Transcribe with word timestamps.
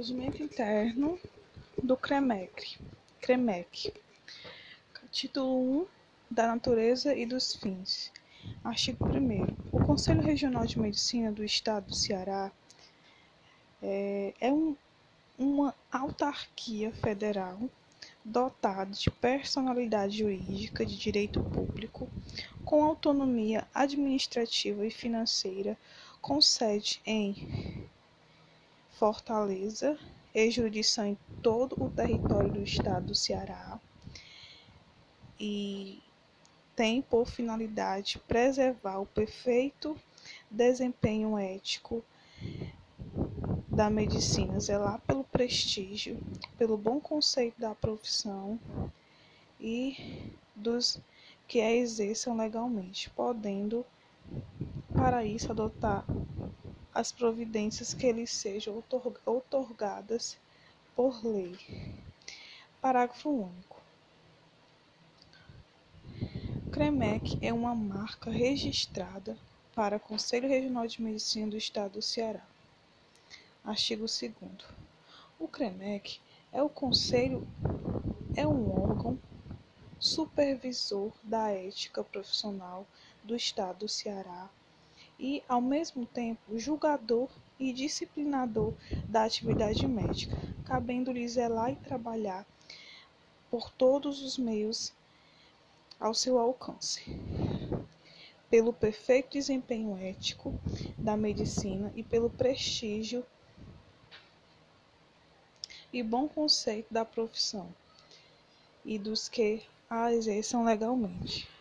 Regimento 0.00 0.42
interno 0.42 1.18
do. 1.82 1.94
CREMEC. 1.94 3.92
Título 5.10 5.82
1 5.82 5.86
da 6.30 6.46
natureza 6.46 7.14
e 7.14 7.26
dos 7.26 7.54
fins. 7.54 8.10
Artigo 8.64 9.04
1 9.04 9.46
O 9.70 9.84
Conselho 9.84 10.22
Regional 10.22 10.64
de 10.64 10.80
Medicina 10.80 11.30
do 11.30 11.44
Estado 11.44 11.88
do 11.88 11.94
Ceará 11.94 12.50
é, 13.82 14.32
é 14.40 14.50
um, 14.50 14.74
uma 15.38 15.74
autarquia 15.92 16.90
federal 16.92 17.60
dotada 18.24 18.92
de 18.92 19.10
personalidade 19.10 20.16
jurídica 20.16 20.86
de 20.86 20.96
direito 20.96 21.42
público, 21.42 22.08
com 22.64 22.82
autonomia 22.82 23.68
administrativa 23.74 24.86
e 24.86 24.90
financeira, 24.90 25.76
com 26.22 26.40
sede 26.40 27.02
em 27.04 27.86
Fortaleza 29.00 29.98
e 30.34 30.50
jurisdição 30.50 31.06
em 31.06 31.18
todo 31.40 31.74
o 31.80 31.88
território 31.88 32.52
do 32.52 32.62
estado 32.62 33.06
do 33.06 33.14
Ceará. 33.14 33.80
E 35.40 36.02
tem 36.76 37.00
por 37.00 37.26
finalidade 37.26 38.18
preservar 38.28 38.98
o 38.98 39.06
perfeito 39.06 39.98
desempenho 40.50 41.38
ético 41.38 42.04
da 43.72 43.88
medicina, 43.88 44.60
zelar 44.60 45.00
pelo 45.06 45.24
prestígio, 45.24 46.20
pelo 46.58 46.76
bom 46.76 47.00
conceito 47.00 47.58
da 47.58 47.74
profissão 47.74 48.60
e 49.58 49.96
dos 50.54 51.00
que 51.48 51.62
a 51.62 51.72
exerçam 51.72 52.36
legalmente, 52.36 53.08
podendo, 53.08 53.82
para 54.94 55.24
isso, 55.24 55.50
adotar 55.50 56.04
as 56.94 57.12
providências 57.12 57.94
que 57.94 58.10
lhes 58.12 58.30
sejam 58.32 58.82
outorgadas 59.24 60.36
por 60.96 61.24
lei. 61.24 61.56
Parágrafo 62.80 63.30
único. 63.30 63.80
CREMEC 66.72 67.38
é 67.42 67.52
uma 67.52 67.74
marca 67.74 68.30
registrada 68.30 69.36
para 69.74 69.96
o 69.96 70.00
Conselho 70.00 70.48
Regional 70.48 70.86
de 70.86 71.02
Medicina 71.02 71.48
do 71.48 71.56
Estado 71.56 71.92
do 71.92 72.02
Ceará. 72.02 72.44
Artigo 73.64 74.06
2 74.06 74.32
O 75.38 75.46
CREMEC 75.46 76.20
é 76.52 76.62
o 76.62 76.68
conselho 76.68 77.46
é 78.36 78.46
um 78.46 78.70
órgão 78.70 79.18
supervisor 79.98 81.12
da 81.22 81.50
ética 81.50 82.02
profissional 82.02 82.86
do 83.22 83.36
Estado 83.36 83.80
do 83.80 83.88
Ceará 83.88 84.48
e, 85.20 85.42
ao 85.46 85.60
mesmo 85.60 86.06
tempo, 86.06 86.58
julgador 86.58 87.28
e 87.58 87.74
disciplinador 87.74 88.72
da 89.06 89.24
atividade 89.24 89.86
médica, 89.86 90.34
cabendo-lhe 90.64 91.28
zelar 91.28 91.70
e 91.70 91.76
trabalhar 91.76 92.46
por 93.50 93.70
todos 93.70 94.22
os 94.22 94.38
meios 94.38 94.94
ao 95.98 96.14
seu 96.14 96.38
alcance, 96.38 97.02
pelo 98.48 98.72
perfeito 98.72 99.32
desempenho 99.32 99.94
ético 99.98 100.58
da 101.02 101.18
medicina 101.18 101.92
e 101.94 102.02
pelo 102.02 102.30
prestígio 102.30 103.24
e 105.92 106.02
bom 106.02 106.26
conceito 106.26 106.92
da 106.92 107.04
profissão 107.04 107.68
e 108.84 108.98
dos 108.98 109.28
que 109.28 109.62
a 109.90 110.12
exerçam 110.14 110.64
legalmente. 110.64 111.59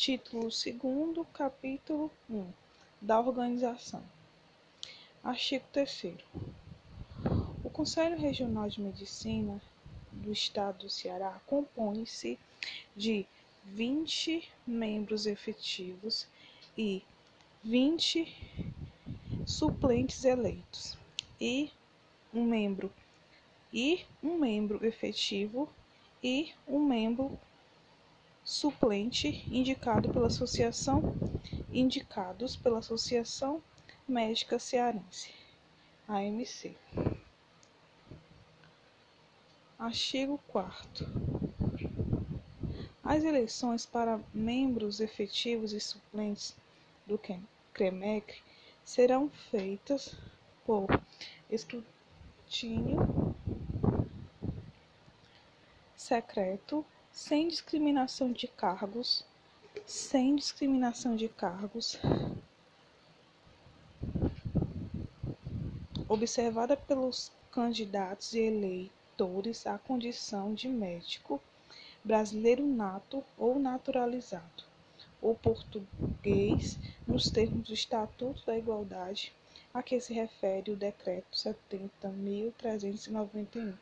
Título 0.00 0.48
2, 0.48 1.26
capítulo 1.30 2.10
1 2.30 2.46
da 3.02 3.20
organização. 3.20 4.02
Artigo 5.22 5.66
3. 5.74 6.14
O 7.62 7.68
Conselho 7.68 8.16
Regional 8.16 8.66
de 8.70 8.80
Medicina 8.80 9.60
do 10.10 10.32
Estado 10.32 10.78
do 10.78 10.88
Ceará 10.88 11.38
compõe-se 11.46 12.38
de 12.96 13.26
20 13.62 14.50
membros 14.66 15.26
efetivos 15.26 16.26
e 16.78 17.02
20 17.62 18.26
suplentes 19.46 20.24
eleitos 20.24 20.96
e 21.38 21.70
um 22.32 22.46
membro 22.46 22.90
e 23.70 24.06
um 24.22 24.38
membro 24.38 24.82
efetivo 24.82 25.68
e 26.24 26.54
um 26.66 26.82
membro 26.82 27.38
suplente 28.50 29.44
indicado 29.48 30.12
pela 30.12 30.26
associação 30.26 31.14
indicados 31.72 32.56
pela 32.56 32.80
Associação 32.80 33.62
Médica 34.08 34.58
Cearense, 34.58 35.32
AMC. 36.08 36.76
Artigo 39.78 40.36
4 40.48 41.06
As 43.04 43.22
eleições 43.22 43.86
para 43.86 44.20
membros 44.34 44.98
efetivos 44.98 45.72
e 45.72 45.78
suplentes 45.78 46.56
do 47.06 47.20
CREMEC 47.72 48.42
serão 48.84 49.30
feitas 49.30 50.16
por 50.66 50.88
escrutínio 51.48 52.98
secreto, 55.94 56.84
sem 57.12 57.48
discriminação 57.48 58.32
de 58.32 58.46
cargos, 58.46 59.24
sem 59.86 60.36
discriminação 60.36 61.16
de 61.16 61.28
cargos, 61.28 61.98
observada 66.08 66.76
pelos 66.76 67.32
candidatos 67.50 68.32
e 68.32 68.38
eleitores 68.40 69.66
a 69.66 69.76
condição 69.78 70.54
de 70.54 70.68
médico 70.68 71.42
brasileiro 72.02 72.66
nato 72.66 73.22
ou 73.36 73.58
naturalizado. 73.58 74.64
O 75.20 75.34
português 75.34 76.78
nos 77.06 77.28
termos 77.28 77.68
do 77.68 77.74
Estatuto 77.74 78.46
da 78.46 78.56
Igualdade 78.56 79.34
a 79.74 79.82
que 79.82 80.00
se 80.00 80.14
refere 80.14 80.70
o 80.70 80.76
Decreto 80.76 81.36
70.391 81.36 83.74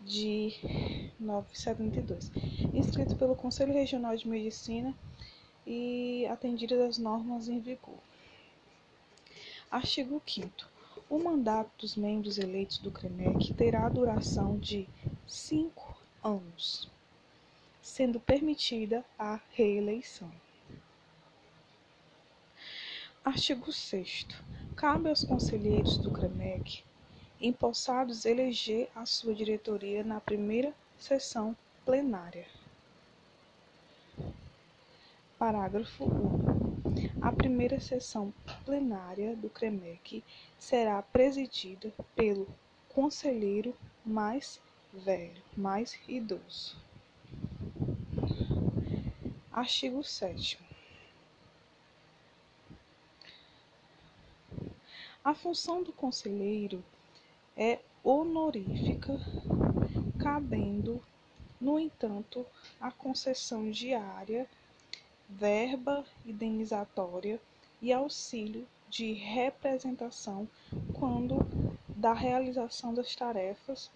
de 0.00 1.09
972, 1.20 2.32
inscrito 2.72 3.14
pelo 3.16 3.36
Conselho 3.36 3.72
Regional 3.72 4.16
de 4.16 4.26
Medicina 4.26 4.94
e 5.66 6.26
atendidas 6.26 6.80
as 6.80 6.98
normas 6.98 7.48
em 7.48 7.60
vigor. 7.60 7.98
Artigo 9.70 10.20
5 10.26 10.50
O 11.08 11.18
mandato 11.18 11.70
dos 11.78 11.94
membros 11.94 12.38
eleitos 12.38 12.78
do 12.78 12.90
CREMEC 12.90 13.52
terá 13.52 13.88
duração 13.88 14.58
de 14.58 14.88
cinco 15.26 15.96
anos 16.24 16.90
sendo 17.82 18.20
permitida 18.20 19.04
a 19.18 19.40
reeleição. 19.52 20.30
Artigo 23.24 23.72
6 23.72 24.26
Cabe 24.76 25.08
aos 25.08 25.22
conselheiros 25.24 25.98
do 25.98 26.10
CREMEC 26.10 26.82
empossados 27.40 28.24
eleger 28.24 28.88
a 28.94 29.06
sua 29.06 29.34
diretoria 29.34 30.04
na 30.04 30.20
primeira 30.20 30.74
sessão 31.00 31.56
plenária. 31.84 32.46
Parágrafo 35.38 36.04
1. 36.04 37.22
A 37.22 37.32
primeira 37.32 37.80
sessão 37.80 38.32
plenária 38.64 39.34
do 39.34 39.48
CREMEC 39.48 40.22
será 40.58 41.00
presidida 41.02 41.92
pelo 42.14 42.46
conselheiro 42.90 43.74
mais 44.04 44.60
velho, 44.92 45.42
mais 45.56 45.98
idoso. 46.06 46.76
Artigo 49.50 50.04
7 50.04 50.58
A 55.22 55.34
função 55.34 55.82
do 55.82 55.92
conselheiro 55.92 56.82
é 57.56 57.78
honorífica, 58.02 59.18
cabendo, 60.20 61.02
no 61.58 61.78
entanto, 61.78 62.46
a 62.78 62.92
concessão 62.92 63.70
diária, 63.70 64.46
verba 65.26 66.04
indenizatória 66.26 67.40
e 67.80 67.90
auxílio 67.90 68.66
de 68.90 69.14
representação 69.14 70.46
quando 70.92 71.46
da 71.96 72.12
realização 72.12 72.92
das 72.92 73.16
tarefas 73.16 73.90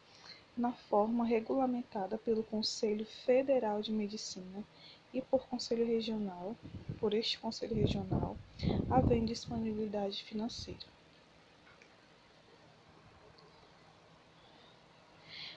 na 0.57 0.73
forma 0.73 1.27
regulamentada 1.27 2.17
pelo 2.17 2.43
Conselho 2.43 3.05
Federal 3.27 3.83
de 3.83 3.93
Medicina 3.93 4.65
e 5.13 5.21
por 5.21 5.47
conselho 5.47 5.85
regional, 5.87 6.57
por 6.99 7.13
este 7.13 7.39
conselho 7.39 7.77
regional, 7.77 8.35
havendo 8.89 9.27
disponibilidade 9.27 10.25
financeira. 10.25 10.94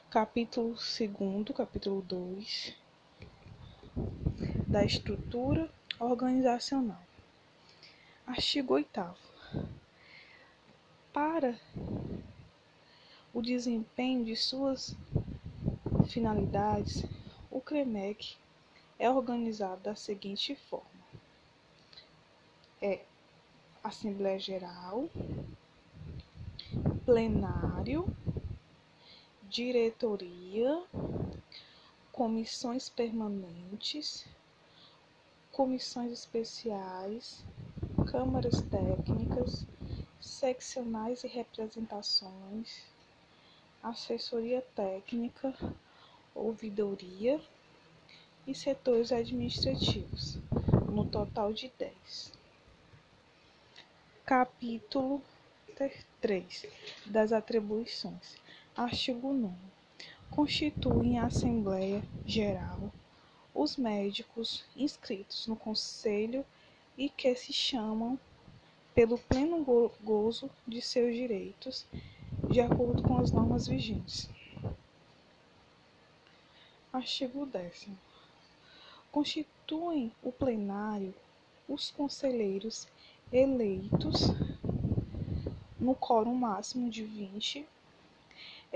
Capítulo 0.09 0.73
2, 0.73 1.53
capítulo 1.53 2.01
2 2.01 2.73
da 4.65 4.85
estrutura 4.85 5.69
organizacional. 5.99 7.03
Artigo 8.25 8.75
8 8.75 9.13
Para 11.11 11.59
o 13.33 13.41
desempenho 13.41 14.23
de 14.23 14.37
suas 14.37 14.95
finalidades, 16.07 17.03
o 17.51 17.59
CREMEC 17.59 18.37
é 18.97 19.09
organizado 19.09 19.81
da 19.81 19.95
seguinte 19.95 20.55
forma: 20.55 20.87
é 22.81 23.01
Assembleia 23.83 24.39
Geral, 24.39 25.09
plenário, 27.05 28.05
diretoria, 29.49 30.83
comissões 32.11 32.89
permanentes, 32.89 34.25
comissões 35.51 36.11
especiais, 36.11 37.43
câmaras 38.11 38.61
técnicas, 38.61 39.65
seccionais 40.19 41.23
e 41.23 41.27
representações, 41.27 42.83
assessoria 43.81 44.61
técnica, 44.75 45.53
ouvidoria 46.35 47.39
e 48.45 48.53
setores 48.53 49.11
administrativos, 49.11 50.37
no 50.91 51.05
total 51.05 51.53
de 51.53 51.71
10. 51.77 52.33
Capítulo 54.25 55.21
3 56.21 56.65
das 57.05 57.31
atribuições. 57.31 58.46
Artigo 58.77 59.33
9. 59.33 59.55
Constituem 60.29 61.17
a 61.17 61.25
Assembleia 61.25 62.03
Geral 62.23 62.91
os 63.51 63.75
médicos 63.75 64.65
inscritos 64.75 65.47
no 65.47 65.55
Conselho 65.55 66.45
e 66.95 67.09
que 67.09 67.33
se 67.33 67.51
chamam 67.51 68.19
pelo 68.93 69.17
pleno 69.17 69.65
gozo 70.03 70.47
de 70.67 70.79
seus 70.79 71.15
direitos, 71.15 71.87
de 72.51 72.61
acordo 72.61 73.01
com 73.01 73.17
as 73.17 73.31
normas 73.31 73.67
vigentes. 73.67 74.29
Artigo 76.93 77.47
10. 77.47 77.87
Constituem 79.11 80.11
o 80.21 80.31
plenário 80.31 81.15
os 81.67 81.89
conselheiros 81.89 82.87
eleitos 83.33 84.27
no 85.79 85.95
quórum 85.95 86.35
máximo 86.35 86.91
de 86.91 87.03
20 87.03 87.67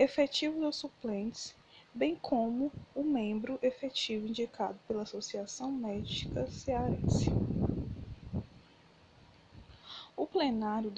efetivos 0.01 0.63
ou 0.63 0.71
suplentes, 0.71 1.56
bem 1.94 2.15
como 2.15 2.71
o 2.95 3.03
membro 3.03 3.59
efetivo 3.62 4.25
indicado 4.25 4.80
pela 4.88 5.03
Associação 5.03 5.71
Médica 5.71 6.48
Cearense. 6.48 7.30
O 10.18 10.25
plenário 10.25 10.92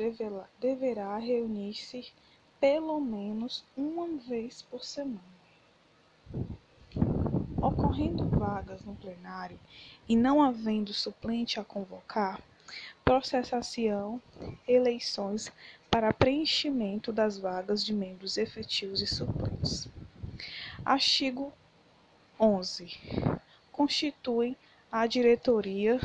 deverá, 0.58 1.18
reunir-se 1.18 2.14
pelo 2.62 2.98
menos 3.02 3.66
uma 3.76 4.08
vez 4.20 4.62
por 4.62 4.86
semana. 4.86 5.20
Ocorrendo 7.62 8.26
vagas 8.30 8.86
no 8.86 8.96
plenário 8.96 9.60
e 10.08 10.16
não 10.16 10.42
havendo 10.42 10.94
suplente 10.94 11.60
a 11.60 11.64
convocar, 11.66 12.42
processar-se-ão 13.04 14.22
eleições 14.66 15.52
para 15.94 16.12
preenchimento 16.12 17.14
das 17.14 17.38
vagas 17.38 17.86
de 17.86 17.94
membros 17.94 18.40
efetivos 18.40 19.00
e 19.00 19.06
suplentes. 19.06 19.88
Artigo 20.84 21.54
11. 22.40 22.90
Constituem 23.72 24.58
a 24.92 25.06
diretoria 25.06 26.00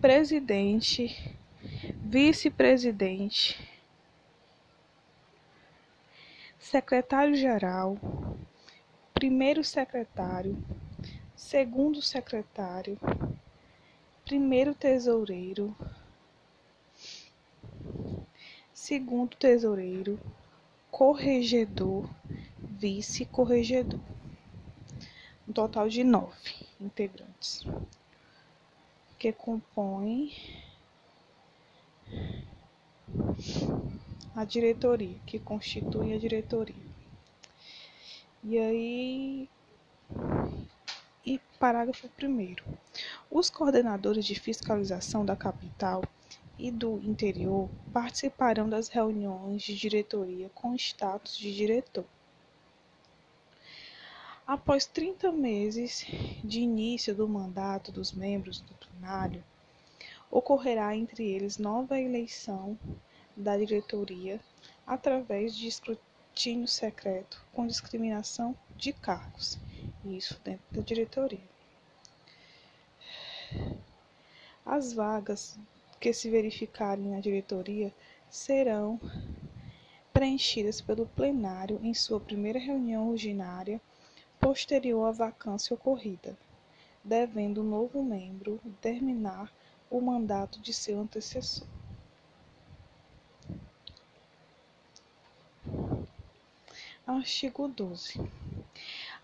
presidente, 0.00 1.38
vice-presidente, 2.00 3.56
secretário-geral, 6.58 7.96
primeiro 9.14 9.62
secretário, 9.62 10.60
segundo 11.36 12.02
secretário, 12.02 12.98
primeiro 14.32 14.74
tesoureiro, 14.74 15.76
segundo 18.72 19.36
tesoureiro, 19.36 20.18
corregedor, 20.90 22.08
vice-corregedor. 22.58 24.00
Um 25.46 25.52
total 25.52 25.86
de 25.86 26.02
nove 26.02 26.66
integrantes 26.80 27.62
que 29.18 29.34
compõem 29.34 30.34
a 34.34 34.46
diretoria, 34.46 35.20
que 35.26 35.38
constitui 35.38 36.14
a 36.14 36.18
diretoria. 36.18 36.74
E 38.42 38.58
aí, 38.58 39.50
e 41.24 41.40
parágrafo 41.58 42.10
1. 42.20 42.56
Os 43.30 43.48
coordenadores 43.48 44.24
de 44.24 44.34
fiscalização 44.38 45.24
da 45.24 45.36
capital 45.36 46.02
e 46.58 46.70
do 46.70 46.98
interior 46.98 47.68
participarão 47.92 48.68
das 48.68 48.88
reuniões 48.88 49.62
de 49.62 49.74
diretoria 49.74 50.50
com 50.54 50.74
status 50.74 51.36
de 51.36 51.54
diretor. 51.54 52.04
Após 54.46 54.84
30 54.84 55.30
meses 55.32 56.04
de 56.42 56.60
início 56.60 57.14
do 57.14 57.28
mandato 57.28 57.92
dos 57.92 58.12
membros 58.12 58.60
do 58.60 58.74
plenário, 58.74 59.42
ocorrerá 60.30 60.96
entre 60.96 61.30
eles 61.30 61.58
nova 61.58 62.00
eleição 62.00 62.78
da 63.36 63.56
diretoria 63.56 64.40
através 64.86 65.56
de 65.56 65.68
escrutínio 65.68 66.66
secreto 66.66 67.42
com 67.52 67.66
discriminação 67.66 68.56
de 68.76 68.92
cargos, 68.92 69.58
isso 70.04 70.40
dentro 70.42 70.64
da 70.70 70.82
diretoria. 70.82 71.52
As 74.64 74.92
vagas 74.92 75.58
que 76.00 76.12
se 76.12 76.30
verificarem 76.30 77.10
na 77.10 77.20
diretoria 77.20 77.92
serão 78.30 79.00
preenchidas 80.12 80.80
pelo 80.80 81.06
plenário 81.06 81.80
em 81.82 81.94
sua 81.94 82.20
primeira 82.20 82.58
reunião 82.58 83.10
ordinária 83.10 83.80
posterior 84.40 85.06
à 85.06 85.12
vacância 85.12 85.74
ocorrida, 85.74 86.36
devendo 87.04 87.58
o 87.58 87.64
novo 87.64 88.02
membro 88.02 88.60
terminar 88.80 89.52
o 89.90 90.00
mandato 90.00 90.60
de 90.60 90.72
seu 90.72 91.00
antecessor. 91.00 91.66
Artigo 97.06 97.68
12. 97.68 98.20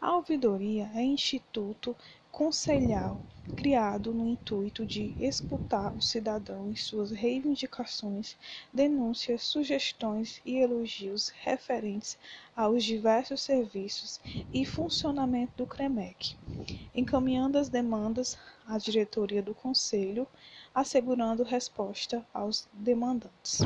A 0.00 0.14
ouvidoria 0.14 0.88
é 0.94 1.02
instituto 1.02 1.96
conselhal 2.30 3.20
criado 3.56 4.14
no 4.14 4.28
intuito 4.28 4.86
de 4.86 5.12
escutar 5.18 5.92
o 5.92 6.00
cidadão 6.00 6.70
em 6.70 6.76
suas 6.76 7.10
reivindicações, 7.10 8.36
denúncias, 8.72 9.42
sugestões 9.42 10.40
e 10.46 10.58
elogios 10.58 11.30
referentes 11.40 12.16
aos 12.54 12.84
diversos 12.84 13.42
serviços 13.42 14.20
e 14.52 14.64
funcionamento 14.64 15.54
do 15.56 15.66
CREMEC, 15.66 16.36
encaminhando 16.94 17.58
as 17.58 17.68
demandas 17.68 18.38
à 18.68 18.78
diretoria 18.78 19.42
do 19.42 19.52
Conselho, 19.52 20.28
assegurando 20.72 21.42
resposta 21.42 22.24
aos 22.32 22.68
demandantes. 22.72 23.62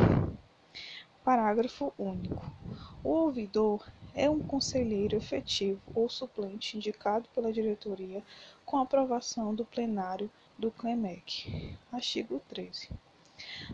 Parágrafo 1.23 1.93
único. 1.99 2.51
O 3.05 3.11
ouvidor 3.11 3.87
é 4.15 4.29
um 4.29 4.41
conselheiro 4.41 5.17
efetivo 5.17 5.81
ou 5.95 6.09
suplente 6.09 6.77
indicado 6.77 7.29
pela 7.35 7.53
diretoria 7.53 8.23
com 8.65 8.79
aprovação 8.79 9.55
do 9.55 9.65
plenário 9.65 10.31
do 10.59 10.71
CREMEC. 10.71 11.77
Artigo 11.91 12.41
13. 12.49 12.91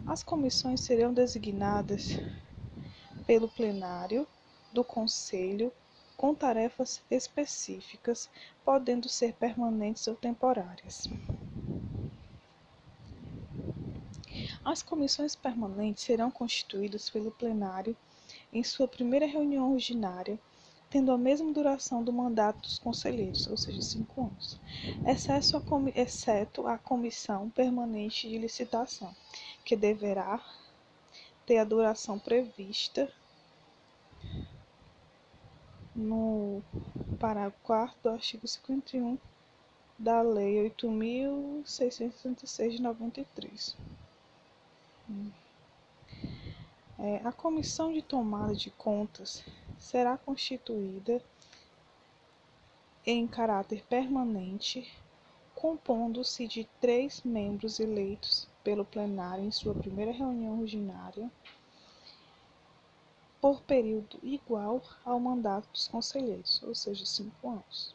As 0.07 0.23
comissões 0.23 0.81
serão 0.81 1.13
designadas 1.13 2.19
pelo 3.27 3.49
plenário 3.49 4.27
do 4.73 4.85
Conselho 4.85 5.73
com 6.17 6.35
tarefas 6.35 7.01
específicas, 7.11 8.29
podendo 8.65 9.09
ser 9.09 9.35
permanentes 9.35 10.07
ou 10.09 10.17
temporárias. 10.17 11.09
As 14.65 14.83
comissões 14.83 15.37
permanentes 15.37 16.03
serão 16.03 16.31
constituídas 16.31 17.09
pelo 17.09 17.31
plenário 17.31 17.97
em 18.53 18.63
sua 18.63 18.89
primeira 18.89 19.27
reunião 19.27 19.73
ordinária, 19.73 20.39
tendo 20.91 21.13
a 21.13 21.19
mesma 21.19 21.53
duração 21.53 22.03
do 22.03 22.13
mandato 22.13 22.63
dos 22.63 22.79
conselheiros, 22.79 23.47
ou 23.47 23.57
seja, 23.57 23.83
cinco 23.83 24.23
anos, 24.23 24.59
a 25.05 25.11
exceto 25.95 26.67
a 26.67 26.79
comissão 26.79 27.51
permanente 27.51 28.29
de 28.29 28.39
licitação, 28.39 29.15
que 29.65 29.77
deverá 29.77 30.43
ter 31.45 31.59
a 31.59 31.65
duração 31.65 32.19
prevista 32.19 33.13
no 35.95 36.63
parágrafo 37.19 37.59
4 37.63 37.97
do 38.03 38.11
artigo 38.11 38.47
51 38.47 39.19
da 39.99 40.23
Lei 40.23 40.71
8.666 40.71 42.71
de 42.71 42.83
93. 42.83 43.77
É, 47.01 47.21
a 47.25 47.31
Comissão 47.31 47.93
de 47.93 48.03
Tomada 48.03 48.57
de 48.57 48.73
Contas 48.73 49.45
será 49.79 50.19
constituída 50.19 51.23
em 53.07 53.27
caráter 53.29 53.85
permanente, 53.85 54.93
compondo-se 55.55 56.49
de 56.49 56.65
três 56.81 57.23
membros 57.23 57.79
eleitos 57.79 58.49
pelo 58.65 58.85
plenário 58.85 59.45
em 59.45 59.53
sua 59.53 59.75
primeira 59.77 60.11
reunião 60.11 60.61
ordinária, 60.61 61.31
por 63.41 63.63
período 63.63 64.19
igual 64.21 64.83
ao 65.05 65.21
mandato 65.21 65.69
dos 65.71 65.87
conselheiros, 65.87 66.61
ou 66.65 66.75
seja, 66.75 67.07
cinco 67.07 67.49
anos. 67.49 67.95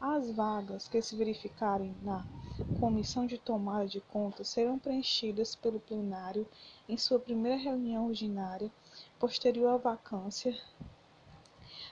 As 0.00 0.30
vagas 0.30 0.86
que 0.86 1.02
se 1.02 1.16
verificarem 1.16 1.92
na 2.02 2.24
comissão 2.72 3.26
de 3.26 3.36
tomada 3.36 3.88
de 3.88 4.00
contas 4.00 4.48
serão 4.48 4.78
preenchidas 4.78 5.56
pelo 5.56 5.80
plenário 5.80 6.46
em 6.88 6.96
sua 6.96 7.18
primeira 7.18 7.58
reunião 7.58 8.06
ordinária, 8.06 8.70
posterior 9.18 9.70
à 9.70 9.76
vacância, 9.76 10.56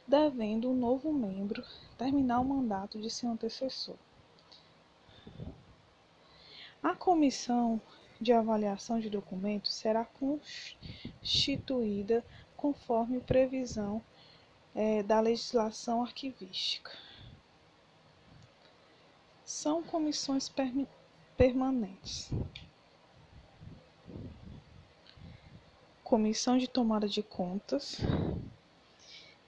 devendo 0.06 0.70
o 0.70 0.74
novo 0.74 1.12
membro 1.12 1.64
terminar 1.98 2.38
o 2.38 2.44
mandato 2.44 3.00
de 3.00 3.10
seu 3.10 3.28
antecessor. 3.28 3.96
A 6.80 6.94
comissão 6.94 7.80
de 8.20 8.32
avaliação 8.32 9.00
de 9.00 9.10
documentos 9.10 9.74
será 9.74 10.04
constituída 10.04 12.24
conforme 12.56 13.18
previsão 13.18 14.00
é, 14.76 15.02
da 15.02 15.18
legislação 15.18 16.04
arquivística. 16.04 16.92
São 19.46 19.80
comissões 19.80 20.52
permanentes. 21.36 22.32
Comissão 26.02 26.58
de 26.58 26.66
tomada 26.66 27.08
de 27.08 27.22
contas 27.22 27.98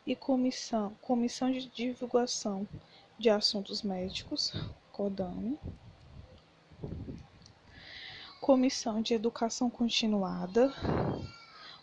e 0.07 0.15
comissão, 0.15 0.95
comissão 1.03 1.51
de 1.51 1.67
divulgação 1.67 2.65
de 3.19 3.29
assuntos 3.29 3.83
médicos, 3.83 4.53
CODAME, 4.93 5.59
comissão 8.41 9.03
de 9.03 9.15
educação 9.15 9.69
continuada, 9.69 10.73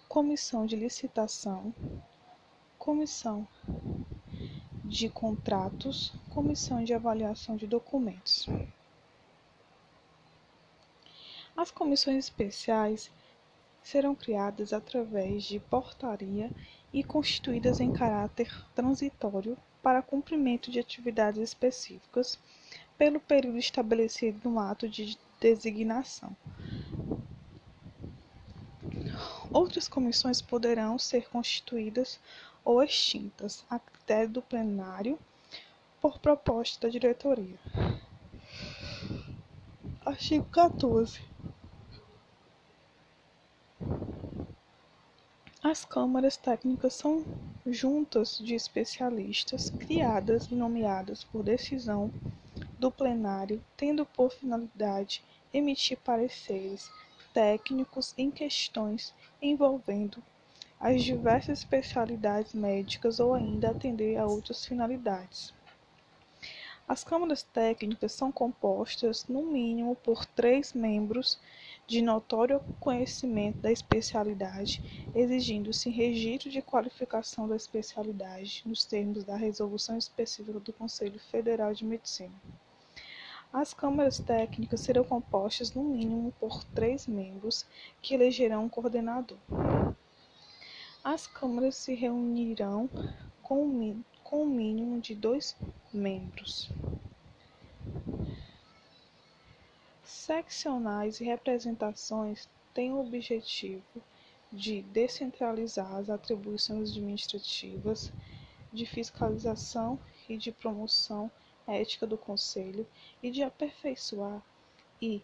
comissão 0.07 0.65
de 0.65 0.77
licitação, 0.77 1.73
comissão 2.79 3.45
de 4.87 5.09
contratos, 5.09 6.13
comissão 6.29 6.83
de 6.83 6.93
avaliação 6.93 7.55
de 7.55 7.65
documentos. 7.65 8.47
As 11.57 11.71
comissões 11.71 12.25
especiais 12.25 13.09
serão 13.81 14.13
criadas 14.13 14.73
através 14.73 15.43
de 15.43 15.59
portaria 15.59 16.51
e 16.93 17.03
constituídas 17.03 17.79
em 17.79 17.89
caráter 17.89 18.51
transitório 18.75 19.57
para 19.81 20.01
cumprimento 20.01 20.69
de 20.69 20.79
atividades 20.79 21.41
específicas 21.41 22.39
pelo 22.97 23.19
período 23.19 23.57
estabelecido 23.57 24.49
no 24.49 24.59
ato 24.59 24.87
de 24.87 25.17
designação. 25.39 26.35
Outras 29.51 29.87
comissões 29.87 30.41
poderão 30.41 30.99
ser 30.99 31.29
constituídas 31.29 32.19
ou 32.65 32.83
extintas, 32.83 33.63
a 33.69 33.77
critério 33.77 34.29
do 34.29 34.41
plenário, 34.41 35.19
por 36.01 36.19
proposta 36.19 36.87
da 36.87 36.91
diretoria. 36.91 37.59
Artigo 40.03 40.45
14. 40.47 41.19
As 45.63 45.85
câmaras 45.85 46.37
técnicas 46.37 46.93
são 46.93 47.25
juntas 47.65 48.37
de 48.37 48.53
especialistas 48.53 49.69
criadas 49.69 50.47
e 50.51 50.55
nomeadas 50.55 51.23
por 51.23 51.43
decisão 51.43 52.11
do 52.77 52.91
plenário, 52.91 53.63
tendo 53.75 54.05
por 54.05 54.31
finalidade 54.31 55.23
emitir 55.53 55.97
pareceres 55.97 56.91
técnicos 57.33 58.13
em 58.17 58.29
questões 58.29 59.13
envolvendo 59.41 60.21
as 60.87 61.03
diversas 61.03 61.57
especialidades 61.57 62.53
médicas 62.53 63.19
ou 63.19 63.33
ainda 63.33 63.71
atender 63.71 64.17
a 64.17 64.27
outras 64.27 64.63
finalidades. 64.63 65.51
As 66.87 67.03
câmaras 67.03 67.41
técnicas 67.41 68.11
são 68.11 68.31
compostas, 68.31 69.25
no 69.27 69.41
mínimo, 69.41 69.95
por 69.95 70.27
três 70.27 70.73
membros 70.73 71.39
de 71.87 72.03
notório 72.03 72.61
conhecimento 72.79 73.59
da 73.63 73.71
especialidade, 73.71 74.79
exigindo-se 75.15 75.89
registro 75.89 76.51
de 76.51 76.61
qualificação 76.61 77.47
da 77.47 77.55
especialidade 77.55 78.61
nos 78.63 78.85
termos 78.85 79.23
da 79.23 79.35
Resolução 79.35 79.97
Específica 79.97 80.59
do 80.59 80.71
Conselho 80.71 81.19
Federal 81.31 81.73
de 81.73 81.83
Medicina. 81.83 82.35
As 83.51 83.73
câmaras 83.73 84.19
técnicas 84.19 84.81
serão 84.81 85.03
compostas 85.03 85.73
no 85.73 85.83
mínimo 85.83 86.31
por 86.39 86.63
três 86.63 87.07
membros, 87.07 87.65
que 88.03 88.13
elegerão 88.13 88.65
um 88.65 88.69
coordenador. 88.69 89.39
As 91.07 91.27
câmaras 91.27 91.75
se 91.75 91.93
reunirão 91.93 92.89
com 93.43 93.63
o 93.63 94.45
mínimo 94.47 94.99
de 94.99 95.13
dois 95.13 95.55
membros. 95.93 96.71
Seccionais 100.03 101.21
e 101.21 101.23
representações 101.23 102.49
têm 102.73 102.91
o 102.91 103.01
objetivo 103.01 104.01
de 104.51 104.81
descentralizar 104.81 105.93
as 105.93 106.09
atribuições 106.09 106.89
administrativas, 106.89 108.11
de 108.73 108.87
fiscalização 108.87 109.99
e 110.27 110.35
de 110.35 110.51
promoção 110.51 111.29
ética 111.67 112.07
do 112.07 112.17
Conselho 112.17 112.87
e 113.21 113.29
de 113.29 113.43
aperfeiçoar 113.43 114.43
e 114.99 115.21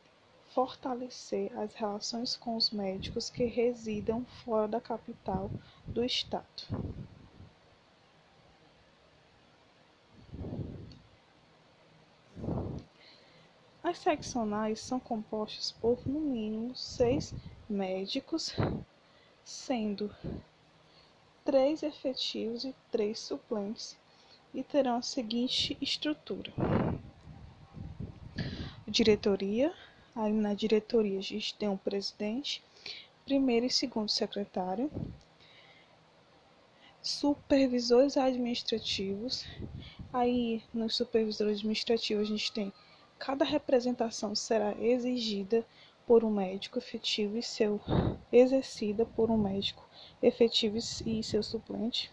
fortalecer 0.53 1.57
as 1.57 1.73
relações 1.73 2.35
com 2.35 2.57
os 2.57 2.71
médicos 2.71 3.29
que 3.29 3.45
residam 3.45 4.25
fora 4.43 4.67
da 4.67 4.81
capital 4.81 5.49
do 5.87 6.03
Estado. 6.03 6.63
As 13.83 13.97
seccionais 13.97 14.79
são 14.79 14.99
compostas 14.99 15.71
por, 15.71 15.99
no 16.05 16.19
mínimo, 16.19 16.75
seis 16.75 17.33
médicos, 17.69 18.55
sendo 19.43 20.13
três 21.43 21.81
efetivos 21.81 22.63
e 22.63 22.75
três 22.91 23.19
suplentes, 23.19 23.97
e 24.53 24.63
terão 24.63 24.97
a 24.97 25.01
seguinte 25.01 25.77
estrutura: 25.81 26.51
diretoria. 28.87 29.73
Aí 30.15 30.33
na 30.33 30.53
diretoria 30.53 31.19
a 31.19 31.23
gente 31.23 31.55
tem 31.55 31.69
um 31.69 31.77
presidente, 31.77 32.63
primeiro 33.25 33.65
e 33.65 33.69
segundo 33.69 34.09
secretário, 34.09 34.91
supervisores 37.01 38.17
administrativos. 38.17 39.45
Aí 40.11 40.61
nos 40.73 40.95
supervisores 40.95 41.59
administrativos 41.59 42.23
a 42.27 42.29
gente 42.29 42.51
tem 42.51 42.73
cada 43.17 43.45
representação 43.45 44.35
será 44.35 44.73
exigida 44.79 45.65
por 46.05 46.23
um 46.23 46.31
médico 46.31 46.77
efetivo 46.77 47.37
e 47.37 47.43
seu 47.43 47.79
exercida 48.31 49.05
por 49.05 49.29
um 49.29 49.37
médico 49.37 49.87
efetivo 50.21 50.77
e 51.05 51.23
seu 51.23 51.43
suplente. 51.43 52.11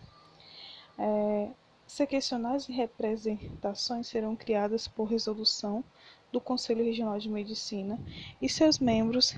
É, 0.99 1.49
seccionais 1.87 2.69
e 2.69 2.73
representações 2.73 4.07
serão 4.07 4.37
criadas 4.37 4.87
por 4.87 5.07
resolução 5.07 5.83
do 6.31 6.41
Conselho 6.41 6.85
Regional 6.85 7.19
de 7.19 7.29
Medicina 7.29 7.99
e 8.41 8.49
seus 8.49 8.79
membros 8.79 9.35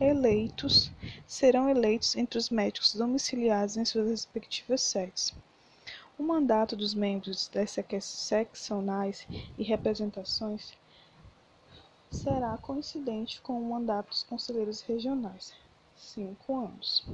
eleitos 0.00 0.90
serão 1.26 1.68
eleitos 1.68 2.14
entre 2.16 2.38
os 2.38 2.50
médicos 2.50 2.94
domiciliados 2.94 3.76
em 3.76 3.84
suas 3.84 4.08
respectivas 4.08 4.82
sedes. 4.82 5.34
O 6.18 6.22
mandato 6.22 6.76
dos 6.76 6.94
membros 6.94 7.48
das 7.48 7.76
seccionais 8.02 9.26
e 9.58 9.62
representações 9.62 10.72
será 12.10 12.56
coincidente 12.58 13.40
com 13.40 13.60
o 13.60 13.70
mandato 13.70 14.08
dos 14.08 14.22
conselheiros 14.22 14.80
regionais, 14.82 15.52
cinco 15.94 16.56
anos. 16.56 17.06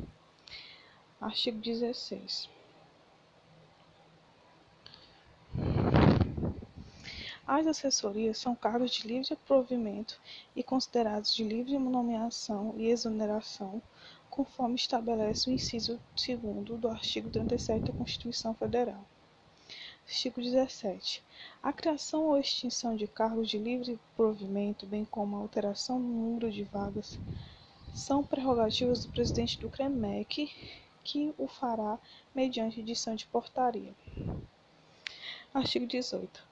Artigo 1.21 1.59
16. 1.59 2.49
As 7.47 7.67
assessorias 7.67 8.39
são 8.39 8.55
cargos 8.55 8.93
de 8.93 9.07
livre 9.07 9.37
provimento 9.45 10.21
e 10.55 10.63
considerados 10.63 11.35
de 11.35 11.43
livre 11.43 11.77
nomeação 11.77 12.73
e 12.79 12.87
exoneração, 12.87 13.83
conforme 14.31 14.77
estabelece 14.77 15.51
o 15.51 15.53
inciso 15.53 16.01
2 16.17 16.81
do 16.81 16.89
artigo 16.89 17.29
37 17.29 17.87
da 17.87 17.93
Constituição 17.93 18.55
Federal. 18.55 19.05
Artigo 20.07 20.41
17. 20.41 21.23
A 21.63 21.73
criação 21.73 22.27
ou 22.27 22.39
extinção 22.39 22.95
de 22.95 23.09
cargos 23.09 23.49
de 23.49 23.59
livre 23.59 23.99
provimento, 24.17 24.87
bem 24.87 25.05
como 25.05 25.37
a 25.37 25.41
alteração 25.41 25.99
no 25.99 26.09
número 26.09 26.51
de 26.51 26.63
vagas, 26.63 27.19
são 27.93 28.23
prerrogativas 28.23 29.05
do 29.05 29.11
presidente 29.11 29.59
do 29.59 29.69
CREMEC, 29.69 30.49
que 31.03 31.35
o 31.37 31.49
fará 31.49 31.99
mediante 32.33 32.81
edição 32.81 33.17
de 33.17 33.27
portaria. 33.27 33.93
Artigo 35.53 35.87
18. 35.87 36.52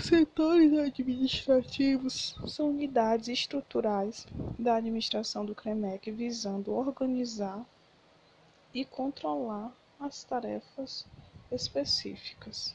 Setores 0.00 0.72
administrativos 0.78 2.36
são 2.46 2.70
unidades 2.70 3.28
estruturais 3.28 4.26
da 4.58 4.76
administração 4.76 5.44
do 5.44 5.54
CREMEC 5.54 6.10
visando 6.10 6.72
organizar 6.72 7.64
e 8.74 8.84
controlar 8.84 9.72
as 9.98 10.22
tarefas 10.22 11.06
específicas. 11.50 12.74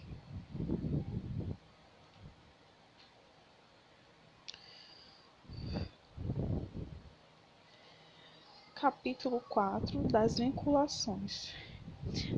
Capítulo 8.74 9.39
4 9.48 10.03
das 10.06 10.38
vinculações. 10.38 11.53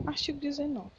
Artigo 0.05 0.39
19. 0.39 0.91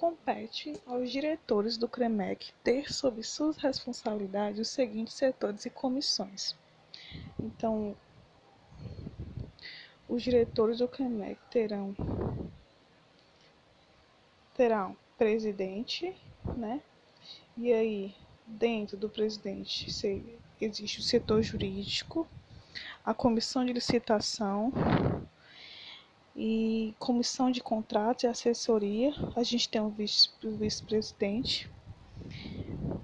Compete 0.00 0.72
aos 0.86 1.10
diretores 1.10 1.76
do 1.76 1.86
CREMEC 1.86 2.54
ter 2.64 2.90
sob 2.90 3.22
suas 3.22 3.58
responsabilidades 3.58 4.58
os 4.58 4.68
seguintes 4.68 5.12
setores 5.12 5.66
e 5.66 5.70
comissões. 5.70 6.56
Então, 7.38 7.94
os 10.08 10.22
diretores 10.22 10.78
do 10.78 10.88
CREMEC 10.88 11.38
terão 11.50 11.94
terão 14.54 14.96
presidente, 15.18 16.16
né? 16.56 16.80
E 17.54 17.70
aí, 17.70 18.14
dentro 18.46 18.96
do 18.96 19.10
presidente, 19.10 19.90
existe 20.58 21.00
o 21.00 21.02
setor 21.02 21.42
jurídico, 21.42 22.26
a 23.04 23.12
comissão 23.12 23.66
de 23.66 23.74
licitação 23.74 24.72
e 26.34 26.94
comissão 26.98 27.50
de 27.50 27.60
contratos 27.60 28.24
e 28.24 28.26
assessoria. 28.26 29.14
A 29.34 29.42
gente 29.42 29.68
tem 29.68 29.80
o 29.80 29.90
vice-presidente, 29.90 31.70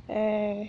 é, 0.08 0.68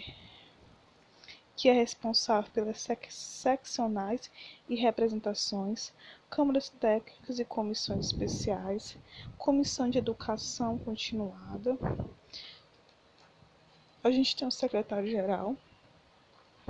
que 1.55 1.69
é 1.69 1.73
responsável 1.73 2.51
pelas 2.51 2.81
sec 2.81 3.07
seccionais 3.09 4.29
e 4.69 4.75
representações, 4.75 5.91
câmaras 6.29 6.69
técnicas 6.69 7.39
e 7.39 7.45
comissões 7.45 8.07
especiais, 8.07 8.97
comissão 9.37 9.89
de 9.89 9.97
educação 9.97 10.77
continuada. 10.77 11.77
A 14.03 14.11
gente 14.11 14.35
tem 14.35 14.47
o 14.47 14.51
secretário-geral, 14.51 15.55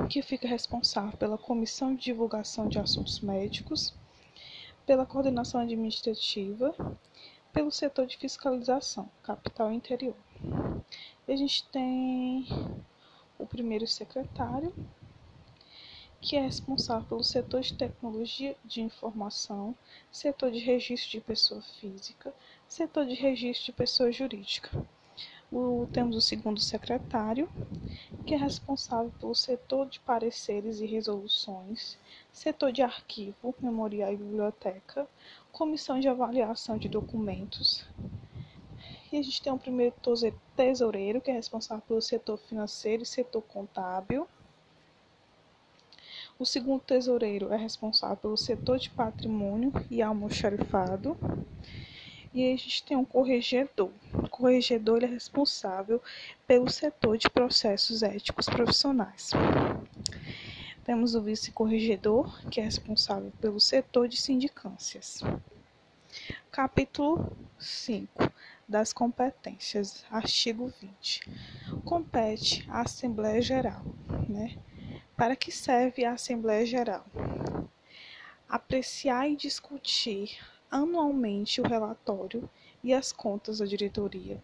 que 0.10 0.22
fica 0.22 0.48
responsável 0.48 1.18
pela 1.18 1.38
comissão 1.38 1.94
de 1.94 2.04
divulgação 2.04 2.68
de 2.68 2.80
assuntos 2.80 3.20
médicos, 3.20 3.94
pela 4.88 5.06
coordenação 5.06 5.60
administrativa, 5.60 6.74
pelo 7.52 7.70
setor 7.70 8.08
de 8.08 8.16
fiscalização, 8.16 9.10
capital 9.22 9.70
interior. 9.70 10.16
E 11.28 11.34
a 11.34 11.36
gente 11.36 11.68
tem 11.68 12.48
o 13.38 13.46
primeiro 13.46 13.86
secretário, 13.86 14.74
que 16.22 16.38
é 16.38 16.42
responsável 16.42 17.06
pelo 17.06 17.24
setor 17.24 17.62
de 17.62 17.74
tecnologia 17.74 18.56
de 18.64 18.82
informação, 18.82 19.76
setor 20.10 20.52
de 20.52 20.60
registro 20.60 21.12
de 21.12 21.22
pessoa 21.22 21.62
física, 21.62 22.34
setor 22.66 23.06
de 23.06 23.14
registro 23.14 23.66
de 23.66 23.72
pessoa 23.74 24.10
jurídica. 24.10 24.72
O, 25.52 25.88
temos 25.92 26.16
o 26.16 26.22
segundo 26.22 26.60
secretário, 26.60 27.50
que 28.26 28.34
é 28.34 28.38
responsável 28.38 29.12
pelo 29.20 29.34
setor 29.34 29.88
de 29.88 30.00
pareceres 30.00 30.80
e 30.82 30.86
resoluções, 30.86 31.98
setor 32.32 32.72
de 32.72 32.82
arquivo, 32.82 33.56
memorial 33.62 34.12
e 34.12 34.18
biblioteca, 34.18 35.08
comissão 35.52 36.00
de 36.00 36.08
avaliação 36.08 36.78
de 36.78 36.90
documentos, 36.90 37.86
e 39.12 39.18
a 39.18 39.22
gente 39.22 39.42
tem 39.42 39.54
o 39.54 39.58
primeiro 39.58 39.96
tesoureiro, 40.56 41.22
que 41.22 41.32
é 41.32 41.34
responsável 41.34 41.84
pelo 41.88 42.02
setor 42.02 42.38
financeiro 42.38 43.04
e 43.04 43.06
setor 43.06 43.42
contábil. 43.42 44.28
O 46.38 46.46
segundo 46.46 46.82
tesoureiro 46.82 47.54
é 47.54 47.58
responsável 47.58 48.18
pelo 48.18 48.38
setor 48.38 48.78
de 48.78 48.90
patrimônio 48.90 49.72
e 49.90 50.02
almoxarifado. 50.02 51.18
E 52.38 52.54
a 52.54 52.56
gente 52.56 52.84
tem 52.84 52.96
um 52.96 53.04
corregedor. 53.04 53.90
O 54.14 54.30
corregedor 54.30 55.04
é 55.04 55.08
responsável 55.08 56.00
pelo 56.46 56.70
setor 56.70 57.18
de 57.18 57.28
processos 57.28 58.04
éticos 58.04 58.46
profissionais. 58.46 59.32
Temos 60.86 61.16
o 61.16 61.22
vice-corregedor, 61.24 62.48
que 62.52 62.62
é 62.62 62.64
responsável 62.64 63.34
pelo 63.42 63.60
setor 63.60 64.08
de 64.08 64.22
sindicâncias. 64.22 65.24
Capítulo 66.52 67.36
5 67.58 68.32
das 68.68 68.94
competências, 68.94 70.06
artigo 70.12 70.72
20. 70.80 71.28
Compete 71.84 72.68
à 72.70 72.82
Assembleia 72.82 73.42
Geral, 73.42 73.82
né? 74.30 74.56
Para 75.16 75.36
que 75.36 75.52
serve 75.52 76.06
a 76.06 76.12
Assembleia 76.12 76.68
Geral? 76.68 77.04
Apreciar 78.48 79.28
e 79.28 79.36
discutir 79.36 80.38
anualmente 80.70 81.62
o 81.62 81.68
relatório 81.68 82.50
e 82.84 82.94
as 82.94 83.12
contas 83.12 83.60
da 83.60 83.66
diretoria. 83.66 84.42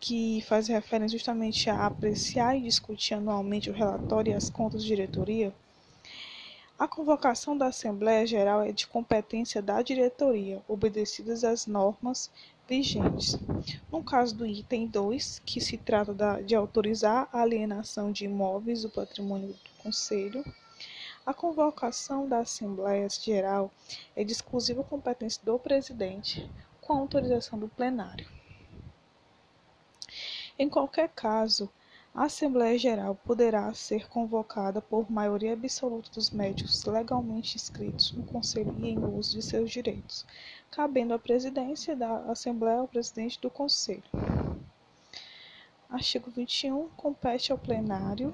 que 0.00 0.42
faz 0.42 0.68
referência 0.68 1.18
justamente 1.18 1.70
a 1.70 1.86
apreciar 1.86 2.56
e 2.56 2.62
discutir 2.62 3.14
anualmente 3.14 3.70
o 3.70 3.72
relatório 3.72 4.32
e 4.32 4.34
as 4.34 4.50
contas 4.50 4.82
de 4.82 4.88
diretoria, 4.88 5.52
a 6.78 6.86
convocação 6.86 7.56
da 7.56 7.68
Assembleia 7.68 8.26
Geral 8.26 8.62
é 8.62 8.70
de 8.70 8.86
competência 8.86 9.62
da 9.62 9.80
diretoria, 9.80 10.62
obedecidas 10.68 11.42
as 11.42 11.66
normas 11.66 12.30
vigentes. 12.68 13.38
No 13.90 14.04
caso 14.04 14.34
do 14.34 14.44
item 14.44 14.86
2, 14.86 15.40
que 15.46 15.58
se 15.58 15.78
trata 15.78 16.12
da, 16.12 16.40
de 16.42 16.54
autorizar 16.54 17.30
a 17.32 17.40
alienação 17.40 18.12
de 18.12 18.26
imóveis 18.26 18.82
do 18.82 18.90
patrimônio 18.90 19.48
do 19.48 19.82
Conselho, 19.82 20.44
a 21.24 21.32
convocação 21.32 22.28
da 22.28 22.40
Assembleia 22.40 23.08
Geral 23.08 23.72
é 24.14 24.22
de 24.22 24.32
exclusiva 24.32 24.84
competência 24.84 25.40
do 25.44 25.58
presidente, 25.58 26.46
com 26.82 26.92
autorização 26.92 27.58
do 27.58 27.68
plenário. 27.68 28.35
Em 30.58 30.68
qualquer 30.68 31.10
caso, 31.10 31.70
a 32.14 32.24
Assembleia 32.24 32.78
Geral 32.78 33.14
poderá 33.14 33.74
ser 33.74 34.08
convocada 34.08 34.80
por 34.80 35.10
maioria 35.10 35.52
absoluta 35.52 36.10
dos 36.10 36.30
médicos 36.30 36.82
legalmente 36.86 37.56
inscritos 37.56 38.12
no 38.12 38.24
Conselho 38.24 38.74
e 38.78 38.88
em 38.88 38.98
uso 38.98 39.32
de 39.32 39.42
seus 39.42 39.70
direitos, 39.70 40.24
cabendo 40.70 41.12
à 41.12 41.18
presidência 41.18 41.94
da 41.94 42.20
Assembleia 42.30 42.78
ao 42.78 42.88
presidente 42.88 43.38
do 43.38 43.50
Conselho. 43.50 44.02
Artigo 45.90 46.30
21. 46.30 46.88
Compete 46.96 47.52
ao 47.52 47.58
plenário 47.58 48.32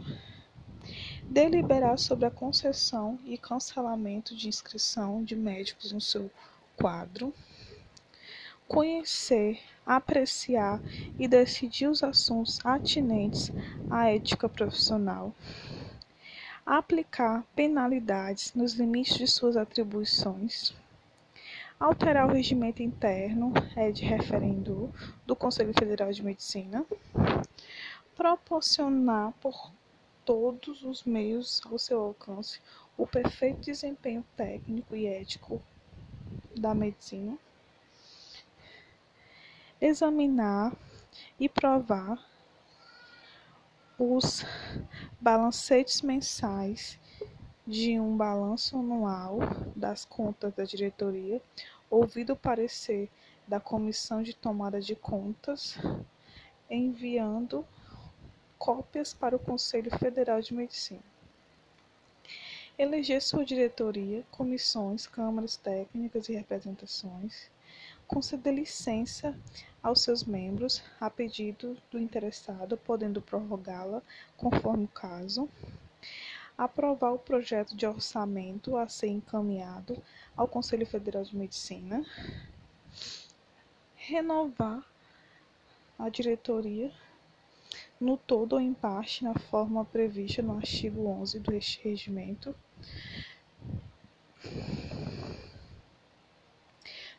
deliberar 1.25 1.99
sobre 1.99 2.27
a 2.27 2.31
concessão 2.31 3.19
e 3.25 3.37
cancelamento 3.37 4.37
de 4.37 4.49
inscrição 4.49 5.25
de 5.25 5.35
médicos 5.35 5.91
no 5.91 6.01
seu 6.01 6.31
quadro, 6.77 7.35
conhecer 8.73 9.61
apreciar 9.85 10.83
e 11.19 11.29
decidir 11.29 11.89
os 11.89 12.03
assuntos 12.03 12.59
atinentes 12.65 13.53
à 13.91 14.11
ética 14.11 14.49
profissional, 14.49 15.35
aplicar 16.65 17.45
penalidades 17.55 18.55
nos 18.55 18.73
limites 18.73 19.19
de 19.19 19.27
suas 19.27 19.59
atribuições, 19.59 20.75
alterar 21.79 22.27
o 22.27 22.33
regimento 22.33 22.83
interno 22.83 23.53
é 23.77 23.91
de 23.91 24.05
referendo 24.05 24.91
do 25.27 25.37
Conselho 25.37 25.75
Federal 25.79 26.11
de 26.11 26.23
Medicina, 26.23 26.83
proporcionar 28.17 29.33
por 29.33 29.71
todos 30.25 30.83
os 30.83 31.05
meios 31.05 31.61
ao 31.67 31.79
seu 31.79 32.01
alcance 32.01 32.59
o 32.97 33.07
perfeito 33.07 33.67
desempenho 33.67 34.25
técnico 34.35 34.97
e 34.97 35.07
ético 35.07 35.61
da 36.57 36.73
medicina, 36.75 37.37
examinar 39.83 40.73
e 41.41 41.49
provar 41.49 42.25
os 43.99 44.45
balancetes 45.21 46.03
mensais 46.03 46.99
de 47.67 47.99
um 47.99 48.17
balanço 48.17 48.79
anual 48.79 49.39
das 49.75 50.05
contas 50.05 50.55
da 50.55 50.63
diretoria, 50.63 51.43
ouvido 51.91 52.33
o 52.33 52.37
parecer 52.37 53.11
da 53.47 53.59
comissão 53.59 54.23
de 54.23 54.35
tomada 54.35 54.81
de 54.81 54.95
contas, 54.95 55.77
enviando 56.71 57.67
cópias 58.57 59.13
para 59.13 59.35
o 59.35 59.39
Conselho 59.39 59.91
Federal 59.99 60.41
de 60.41 60.55
Medicina. 60.55 61.03
Eleger 62.79 63.21
sua 63.21 63.45
diretoria, 63.45 64.25
comissões, 64.31 65.09
câmaras 65.09 65.57
técnicas 65.57 66.29
e 66.29 66.35
representações. 66.35 67.51
Conceder 68.13 68.53
licença 68.53 69.35
aos 69.83 70.03
seus 70.03 70.23
membros, 70.23 70.83
a 71.01 71.09
pedido 71.09 71.79
do 71.91 71.99
interessado, 71.99 72.77
podendo 72.77 73.23
prorrogá-la 73.23 74.03
conforme 74.37 74.85
o 74.85 74.89
caso. 74.89 75.49
Aprovar 76.57 77.13
o 77.13 77.19
projeto 77.19 77.75
de 77.75 77.87
orçamento 77.87 78.77
a 78.77 78.87
ser 78.87 79.09
encaminhado 79.09 79.97
ao 80.37 80.47
Conselho 80.47 80.87
Federal 80.87 81.25
de 81.25 81.35
Medicina. 81.35 82.05
Renovar 83.97 84.85
a 85.99 86.11
diretoria 86.11 86.93
no 87.99 88.19
todo 88.19 88.55
ou 88.55 88.61
em 88.61 88.75
parte, 88.75 89.25
na 89.25 89.35
forma 89.35 89.87
prevista 89.87 90.43
no 90.43 90.57
artigo 90.59 91.07
11 91.07 91.41
do 91.41 91.51
regimento. 91.51 92.55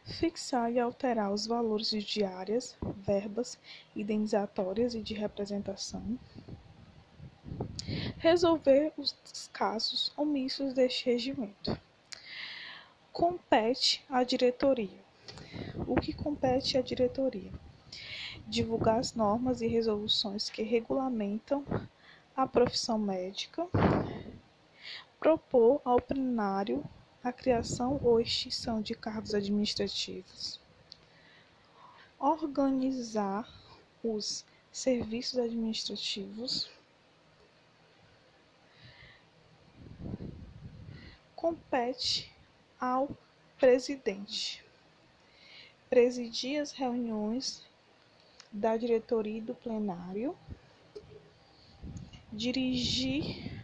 Fixar 0.05 0.71
e 0.71 0.79
alterar 0.79 1.31
os 1.31 1.47
valores 1.47 1.89
de 1.89 2.03
diárias, 2.03 2.75
verbas, 2.97 3.57
indenizatórias 3.95 4.95
e 4.95 5.01
de 5.01 5.13
representação. 5.13 6.19
Resolver 8.17 8.93
os 8.97 9.15
casos 9.51 10.11
omissos 10.15 10.73
deste 10.73 11.05
regimento. 11.05 11.77
Compete 13.11 14.03
à 14.09 14.23
diretoria. 14.23 15.03
O 15.87 15.95
que 15.95 16.13
compete 16.13 16.77
à 16.77 16.81
diretoria? 16.81 17.51
divulgar 18.47 18.99
as 18.99 19.13
normas 19.13 19.61
e 19.61 19.67
resoluções 19.67 20.49
que 20.49 20.63
regulamentam 20.63 21.63
a 22.35 22.47
profissão 22.47 22.97
médica, 22.97 23.67
propor 25.19 25.81
ao 25.85 26.01
plenário 26.01 26.83
a 27.23 27.31
criação 27.31 27.99
ou 28.03 28.19
extinção 28.19 28.81
de 28.81 28.93
cargos 28.93 29.33
administrativos, 29.33 30.59
organizar 32.19 33.47
os 34.03 34.43
serviços 34.71 35.39
administrativos, 35.39 36.69
compete 41.33 42.29
ao 42.79 43.09
presidente. 43.57 44.63
Presidir 45.89 46.59
as 46.59 46.71
reuniões 46.71 47.63
da 48.51 48.75
diretoria 48.75 49.37
e 49.37 49.41
do 49.41 49.53
plenário, 49.53 50.35
dirigir 52.31 53.63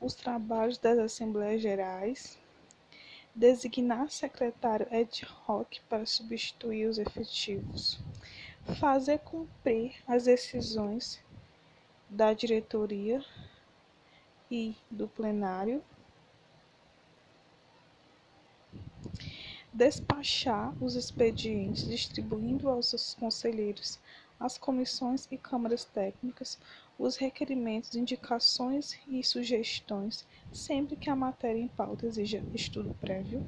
os 0.00 0.14
trabalhos 0.14 0.76
das 0.76 0.98
Assembleias 0.98 1.62
Gerais, 1.62 2.38
designar 3.34 4.10
secretário 4.10 4.86
ad 4.90 5.26
hoc 5.46 5.80
para 5.88 6.06
substituir 6.06 6.86
os 6.86 6.98
efetivos, 6.98 8.00
fazer 8.78 9.18
cumprir 9.18 9.94
as 10.06 10.24
decisões 10.24 11.20
da 12.08 12.32
diretoria 12.32 13.24
e 14.50 14.76
do 14.88 15.08
plenário, 15.08 15.82
despachar 19.72 20.72
os 20.80 20.94
expedientes, 20.94 21.86
distribuindo 21.86 22.68
aos 22.68 22.90
seus 22.90 23.14
conselheiros, 23.14 23.98
às 24.38 24.56
comissões 24.56 25.26
e 25.30 25.36
câmaras 25.36 25.84
técnicas 25.84 26.58
os 26.98 27.16
requerimentos, 27.16 27.94
indicações 27.94 28.98
e 29.08 29.22
sugestões, 29.22 30.26
sempre 30.52 30.96
que 30.96 31.10
a 31.10 31.16
matéria 31.16 31.60
em 31.60 31.68
pauta 31.68 32.06
exija 32.06 32.42
estudo 32.54 32.94
prévio. 33.00 33.44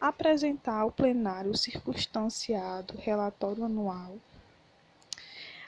Apresentar 0.00 0.80
ao 0.80 0.90
plenário 0.90 1.56
circunstanciado 1.56 2.96
relatório 2.96 3.64
anual. 3.64 4.16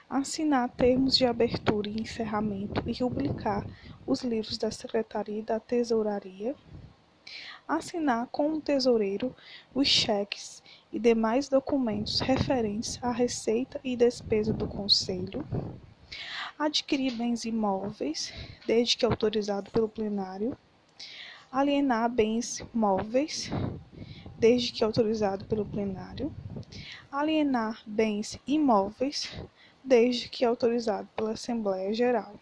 Assinar 0.09 0.69
termos 0.69 1.17
de 1.17 1.25
abertura 1.25 1.89
e 1.89 2.01
encerramento 2.01 2.87
e 2.89 2.97
publicar 2.97 3.65
os 4.05 4.21
livros 4.21 4.57
da 4.57 4.71
Secretaria 4.71 5.39
e 5.39 5.43
da 5.43 5.59
Tesouraria 5.59 6.55
assinar 7.67 8.27
com 8.31 8.53
o 8.53 8.61
tesoureiro 8.61 9.35
os 9.73 9.87
cheques 9.87 10.62
e 10.93 10.99
demais 10.99 11.49
documentos 11.49 12.19
referentes 12.19 12.99
à 13.01 13.11
receita 13.11 13.81
e 13.83 13.97
despesa 13.97 14.53
do 14.53 14.67
Conselho, 14.67 15.43
adquirir 16.57 17.13
bens 17.13 17.45
imóveis, 17.45 18.31
desde 18.67 18.95
que 18.95 19.03
autorizado 19.03 19.71
pelo 19.71 19.89
plenário, 19.89 20.55
alienar 21.51 22.07
bens 22.09 22.63
móveis, 22.71 23.49
desde 24.37 24.71
que 24.71 24.83
autorizado 24.83 25.45
pelo 25.45 25.65
plenário, 25.65 26.31
alienar 27.11 27.81
bens 27.87 28.37
imóveis, 28.45 29.31
desde 29.83 30.29
que 30.29 30.45
autorizado 30.45 31.09
pela 31.15 31.31
Assembleia 31.31 31.91
Geral. 31.91 32.35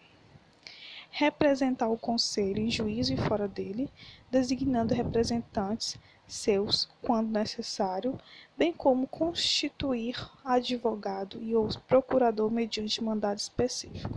Representar 1.10 1.88
o 1.88 1.96
Conselho 1.96 2.58
em 2.58 2.70
juízo 2.70 3.14
e 3.14 3.16
fora 3.16 3.48
dele, 3.48 3.88
designando 4.30 4.94
representantes 4.94 5.98
seus 6.32 6.88
quando 7.02 7.30
necessário, 7.30 8.18
bem 8.56 8.72
como 8.72 9.06
constituir 9.06 10.16
advogado 10.42 11.38
e 11.42 11.54
ou 11.54 11.68
procurador 11.86 12.50
mediante 12.50 13.04
mandado 13.04 13.36
específico. 13.36 14.14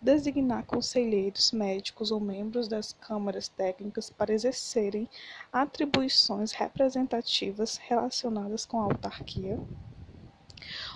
Designar 0.00 0.64
conselheiros 0.64 1.50
médicos 1.50 2.12
ou 2.12 2.20
membros 2.20 2.68
das 2.68 2.92
câmaras 2.92 3.48
técnicas 3.48 4.08
para 4.08 4.32
exercerem 4.32 5.08
atribuições 5.52 6.52
representativas 6.52 7.76
relacionadas 7.76 8.64
com 8.64 8.78
a 8.78 8.84
autarquia. 8.84 9.58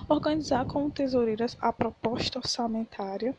Organizar 0.08 0.66
como 0.66 0.88
tesoureiras 0.88 1.56
a 1.60 1.72
proposta 1.72 2.38
orçamentária 2.38 3.36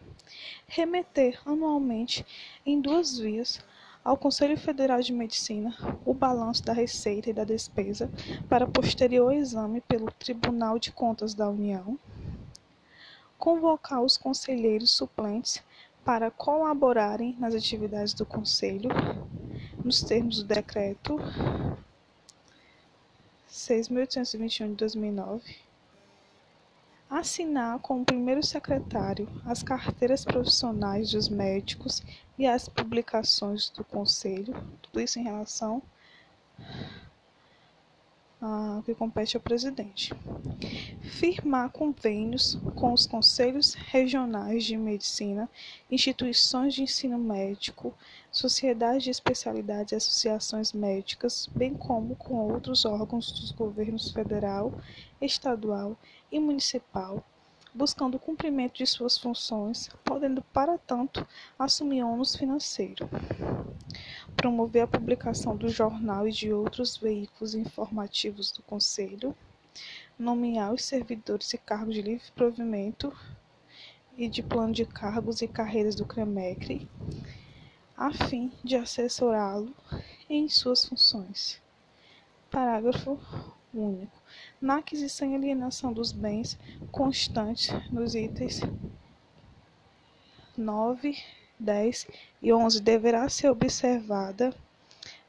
remeter 0.67 1.39
anualmente 1.45 2.25
em 2.65 2.81
duas 2.81 3.17
vias 3.17 3.63
ao 4.05 4.15
Conselho 4.15 4.55
Federal 4.55 5.01
de 5.01 5.11
Medicina 5.11 5.75
o 6.05 6.13
balanço 6.13 6.63
da 6.63 6.71
receita 6.71 7.31
e 7.31 7.33
da 7.33 7.43
despesa 7.43 8.07
para 8.47 8.67
posterior 8.67 9.33
exame 9.33 9.81
pelo 9.81 10.11
Tribunal 10.11 10.77
de 10.77 10.91
Contas 10.91 11.33
da 11.33 11.49
União, 11.49 11.97
convocar 13.39 14.03
os 14.03 14.15
conselheiros 14.15 14.91
suplentes 14.91 15.63
para 16.05 16.29
colaborarem 16.29 17.35
nas 17.39 17.55
atividades 17.55 18.13
do 18.13 18.27
Conselho, 18.27 18.89
nos 19.83 20.03
termos 20.03 20.37
do 20.37 20.43
Decreto 20.43 21.17
6.821 23.49 24.67
de 24.69 24.75
2009, 24.75 25.55
assinar 27.09 27.79
com 27.79 28.01
o 28.01 28.05
primeiro 28.05 28.43
secretário 28.43 29.27
as 29.45 29.61
carteiras 29.61 30.25
profissionais 30.25 31.11
dos 31.11 31.29
médicos 31.29 32.03
e 32.37 32.45
as 32.45 32.67
publicações 32.67 33.69
do 33.69 33.83
Conselho, 33.83 34.53
tudo 34.81 34.99
isso 35.01 35.19
em 35.19 35.23
relação 35.23 35.81
que 38.85 38.93
compete 38.93 39.35
ao 39.35 39.41
presidente. 39.41 40.13
Firmar 41.01 41.69
convênios 41.69 42.57
com 42.75 42.93
os 42.93 43.05
conselhos 43.05 43.73
regionais 43.73 44.63
de 44.63 44.77
medicina, 44.77 45.49
instituições 45.89 46.73
de 46.73 46.83
ensino 46.83 47.17
médico, 47.17 47.93
sociedades 48.31 49.03
de 49.03 49.11
especialidades 49.11 49.91
e 49.91 49.95
associações 49.95 50.73
médicas, 50.73 51.49
bem 51.55 51.73
como 51.73 52.15
com 52.15 52.35
outros 52.51 52.85
órgãos 52.85 53.31
dos 53.31 53.51
governos 53.51 54.11
federal, 54.11 54.73
estadual 55.21 55.97
e 56.31 56.39
municipal, 56.39 57.23
buscando 57.75 58.15
o 58.15 58.19
cumprimento 58.19 58.77
de 58.77 58.87
suas 58.87 59.17
funções, 59.17 59.89
podendo, 60.05 60.41
para 60.41 60.77
tanto, 60.77 61.27
assumir 61.59 62.03
ônus 62.03 62.33
financeiro. 62.33 63.09
Promover 64.37 64.83
a 64.83 64.87
publicação 64.87 65.57
do 65.57 65.67
jornal 65.67 66.25
e 66.25 66.31
de 66.31 66.53
outros 66.53 66.95
veículos 66.95 67.53
informativos 67.53 68.49
do 68.53 68.63
Conselho. 68.63 69.35
Nomear 70.17 70.73
os 70.73 70.85
servidores 70.85 71.53
e 71.53 71.57
cargos 71.57 71.93
de 71.93 72.01
livre 72.01 72.31
provimento 72.33 73.13
e 74.17 74.29
de 74.29 74.41
plano 74.41 74.71
de 74.71 74.85
cargos 74.85 75.41
e 75.41 75.47
carreiras 75.47 75.95
do 75.95 76.05
CREMECRE, 76.05 76.89
a 77.97 78.13
fim 78.13 78.49
de 78.63 78.77
assessorá-lo 78.77 79.75
em 80.29 80.47
suas 80.47 80.85
funções. 80.85 81.61
Parágrafo 82.49 83.19
único. 83.73 84.24
Na 84.59 84.77
aquisição 84.77 85.31
e 85.31 85.35
alienação 85.35 85.93
dos 85.93 86.11
bens 86.11 86.57
constantes 86.91 87.71
nos 87.91 88.15
itens 88.15 88.61
9, 90.57 91.17
10 91.59 92.07
e 92.41 92.53
11 92.53 92.81
deverá 92.81 93.27
ser 93.29 93.49
observada 93.49 94.55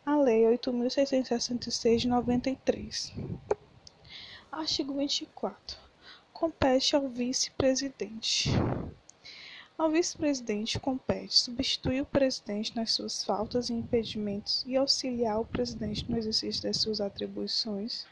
a 0.05 0.17
Lei 0.17 0.43
8.666 0.43 1.97
de 1.99 2.09
93. 2.09 3.13
Artigo 4.53 4.95
24. 4.95 5.79
Compete 6.33 6.95
ao 6.95 7.09
vice-presidente. 7.09 8.51
Ao 9.77 9.91
vice-presidente 9.91 10.79
compete 10.79 11.35
substituir 11.35 12.01
o 12.01 12.07
presidente 12.07 12.75
nas 12.75 12.93
suas 12.93 13.25
faltas 13.25 13.69
e 13.69 13.75
impedimentos 13.75 14.65
e 14.67 14.77
auxiliar 14.77 15.41
o 15.41 15.45
presidente 15.45 16.11
no 16.11 16.17
exercício 16.17 16.63
das 16.63 16.79
suas 16.79 17.01
atribuições. 17.01 18.07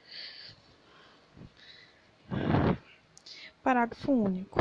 Parágrafo 3.62 4.12
único. 4.12 4.58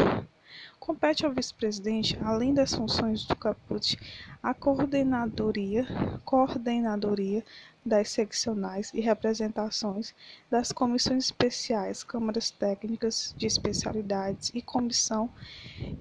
Compete 0.79 1.25
ao 1.25 1.31
vice-presidente, 1.31 2.17
além 2.21 2.53
das 2.53 2.73
funções 2.73 3.25
do 3.25 3.35
caput, 3.35 3.97
a 4.41 4.53
coordenadoria, 4.53 5.87
coordenadoria 6.25 7.43
das 7.85 8.09
seccionais 8.09 8.91
e 8.93 8.99
representações 8.99 10.13
das 10.49 10.73
comissões 10.73 11.25
especiais, 11.25 12.03
câmaras 12.03 12.51
técnicas 12.51 13.33
de 13.37 13.47
especialidades 13.47 14.51
e 14.53 14.61
comissão 14.61 15.29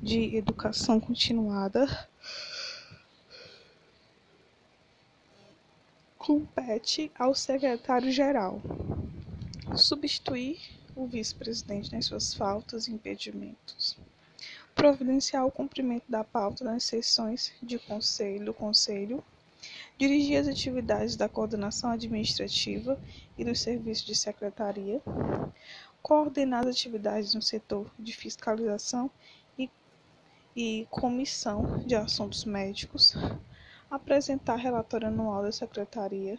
de 0.02 0.37
educação 0.37 0.98
continuada. 0.98 2.08
Compete 6.18 7.11
ao 7.16 7.35
secretário-geral 7.35 8.61
substituir 9.76 10.58
o 10.94 11.07
vice-presidente 11.07 11.92
nas 11.92 12.05
suas 12.05 12.35
faltas 12.35 12.87
e 12.87 12.92
impedimentos. 12.92 13.98
Providenciar 14.74 15.46
o 15.46 15.50
cumprimento 15.50 16.05
da 16.09 16.24
pauta 16.24 16.64
nas 16.64 16.85
sessões 16.85 17.52
de 17.62 17.78
conselho 17.78 18.46
do 18.46 18.55
Conselho, 18.55 19.22
dirigir 19.96 20.38
as 20.38 20.48
atividades 20.48 21.16
da 21.16 21.28
coordenação 21.28 21.90
administrativa 21.90 23.00
e 23.38 23.44
dos 23.44 23.61
serviços 23.61 24.05
de 24.05 24.14
secretaria, 24.14 25.00
coordenar 26.02 26.66
as 26.66 26.76
atividades 26.76 27.35
no 27.35 27.42
setor 27.42 27.90
de 27.98 28.12
fiscalização 28.12 29.11
e, 29.57 29.70
e 30.57 30.87
comissão 30.90 31.78
de 31.87 31.94
assuntos 31.94 32.44
médicos, 32.44 33.14
apresentar 33.90 34.57
relatório 34.57 35.09
anual 35.09 35.42
da 35.42 35.52
secretaria, 35.52 36.38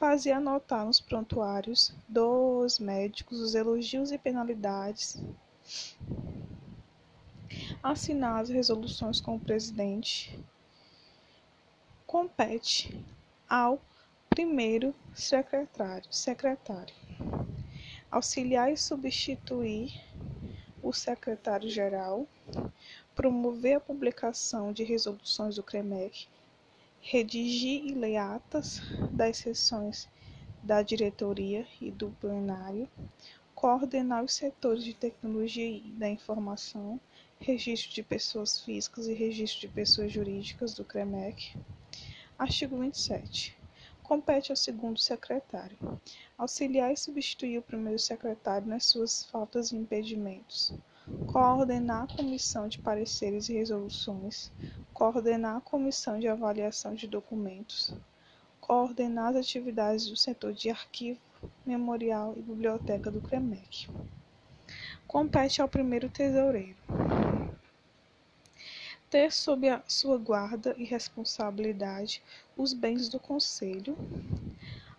fazer 0.00 0.32
anotar 0.32 0.86
nos 0.86 0.98
prontuários 0.98 1.94
dos 2.08 2.78
médicos 2.78 3.38
os 3.38 3.54
elogios 3.54 4.10
e 4.10 4.16
penalidades, 4.16 5.22
assinar 7.82 8.40
as 8.40 8.48
resoluções 8.48 9.20
com 9.20 9.36
o 9.36 9.40
presidente 9.40 10.42
compete 12.06 13.04
ao 13.46 13.78
primeiro 14.30 14.94
secretário, 15.14 16.10
secretário 16.10 16.94
auxiliar 18.10 18.72
e 18.72 18.76
substituir 18.76 19.92
o 20.82 20.92
secretário-geral, 20.92 22.26
promover 23.14 23.76
a 23.76 23.80
publicação 23.80 24.72
de 24.72 24.82
resoluções 24.82 25.56
do 25.56 25.62
CREMEC, 25.62 26.26
redigir 27.00 27.86
e 27.86 27.94
ler 27.94 28.16
atas 28.16 28.80
das 29.10 29.38
sessões 29.38 30.08
da 30.62 30.82
diretoria 30.82 31.66
e 31.80 31.90
do 31.90 32.10
plenário, 32.20 32.88
coordenar 33.54 34.22
os 34.22 34.34
setores 34.34 34.84
de 34.84 34.94
tecnologia 34.94 35.66
e 35.66 35.80
da 35.92 36.08
informação, 36.08 37.00
registro 37.40 37.94
de 37.94 38.02
pessoas 38.02 38.60
físicas 38.60 39.06
e 39.06 39.14
registro 39.14 39.60
de 39.60 39.68
pessoas 39.68 40.12
jurídicas 40.12 40.74
do 40.74 40.84
CREMEC. 40.84 41.56
Artigo 42.38 42.78
27. 42.78 43.56
Compete 44.02 44.50
ao 44.50 44.56
segundo 44.56 44.98
secretário 44.98 45.78
auxiliar 46.36 46.92
e 46.92 46.96
substituir 46.96 47.58
o 47.58 47.62
primeiro 47.62 47.98
secretário 47.98 48.66
nas 48.66 48.86
suas 48.86 49.24
faltas 49.24 49.72
e 49.72 49.76
impedimentos, 49.76 50.72
coordenar 51.26 52.04
a 52.04 52.06
comissão 52.06 52.68
de 52.68 52.78
pareceres 52.78 53.48
e 53.48 53.54
resoluções, 53.54 54.50
coordenar 54.92 55.56
a 55.56 55.60
comissão 55.60 56.18
de 56.18 56.28
avaliação 56.28 56.94
de 56.94 57.06
documentos, 57.06 57.94
coordenar 58.60 59.30
as 59.30 59.36
atividades 59.36 60.06
do 60.06 60.16
setor 60.16 60.52
de 60.52 60.70
arquivo, 60.70 61.20
memorial 61.64 62.34
e 62.36 62.42
biblioteca 62.42 63.10
do 63.10 63.20
CREMEC. 63.20 63.88
Compete 65.06 65.60
ao 65.60 65.68
primeiro 65.68 66.08
tesoureiro 66.08 66.76
ter 69.10 69.32
sob 69.32 69.68
a 69.68 69.82
sua 69.88 70.16
guarda 70.16 70.72
e 70.78 70.84
responsabilidade 70.84 72.22
os 72.56 72.72
bens 72.72 73.08
do 73.08 73.18
Conselho, 73.18 73.98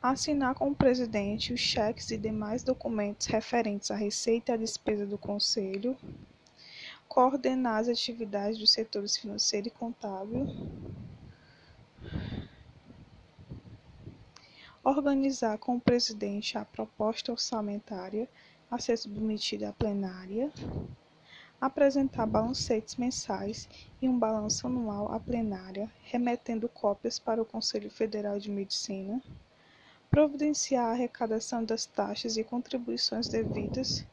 assinar 0.01 0.55
com 0.55 0.69
o 0.69 0.75
presidente 0.75 1.53
os 1.53 1.59
cheques 1.59 2.09
e 2.09 2.17
demais 2.17 2.63
documentos 2.63 3.27
referentes 3.27 3.91
à 3.91 3.95
receita 3.95 4.51
e 4.51 4.55
à 4.55 4.57
despesa 4.57 5.05
do 5.05 5.17
Conselho, 5.17 5.95
coordenar 7.07 7.81
as 7.81 7.87
atividades 7.87 8.57
dos 8.57 8.71
setores 8.71 9.15
financeiro 9.15 9.67
e 9.67 9.71
contábil, 9.71 10.47
organizar 14.83 15.59
com 15.59 15.75
o 15.75 15.81
presidente 15.81 16.57
a 16.57 16.65
proposta 16.65 17.31
orçamentária 17.31 18.27
a 18.71 18.79
ser 18.79 18.97
submetida 18.97 19.69
à 19.69 19.73
plenária, 19.73 20.51
apresentar 21.59 22.25
balancetes 22.25 22.95
mensais 22.95 23.69
e 24.01 24.09
um 24.09 24.17
balanço 24.17 24.65
anual 24.65 25.13
à 25.13 25.19
plenária, 25.19 25.91
remetendo 26.05 26.67
cópias 26.67 27.19
para 27.19 27.39
o 27.39 27.45
Conselho 27.45 27.91
Federal 27.91 28.39
de 28.39 28.49
Medicina, 28.49 29.21
providenciar 30.11 30.87
a 30.87 30.91
arrecadação 30.91 31.63
das 31.63 31.85
taxas 31.85 32.35
e 32.35 32.43
contribuições 32.43 33.29
devidas 33.29 34.05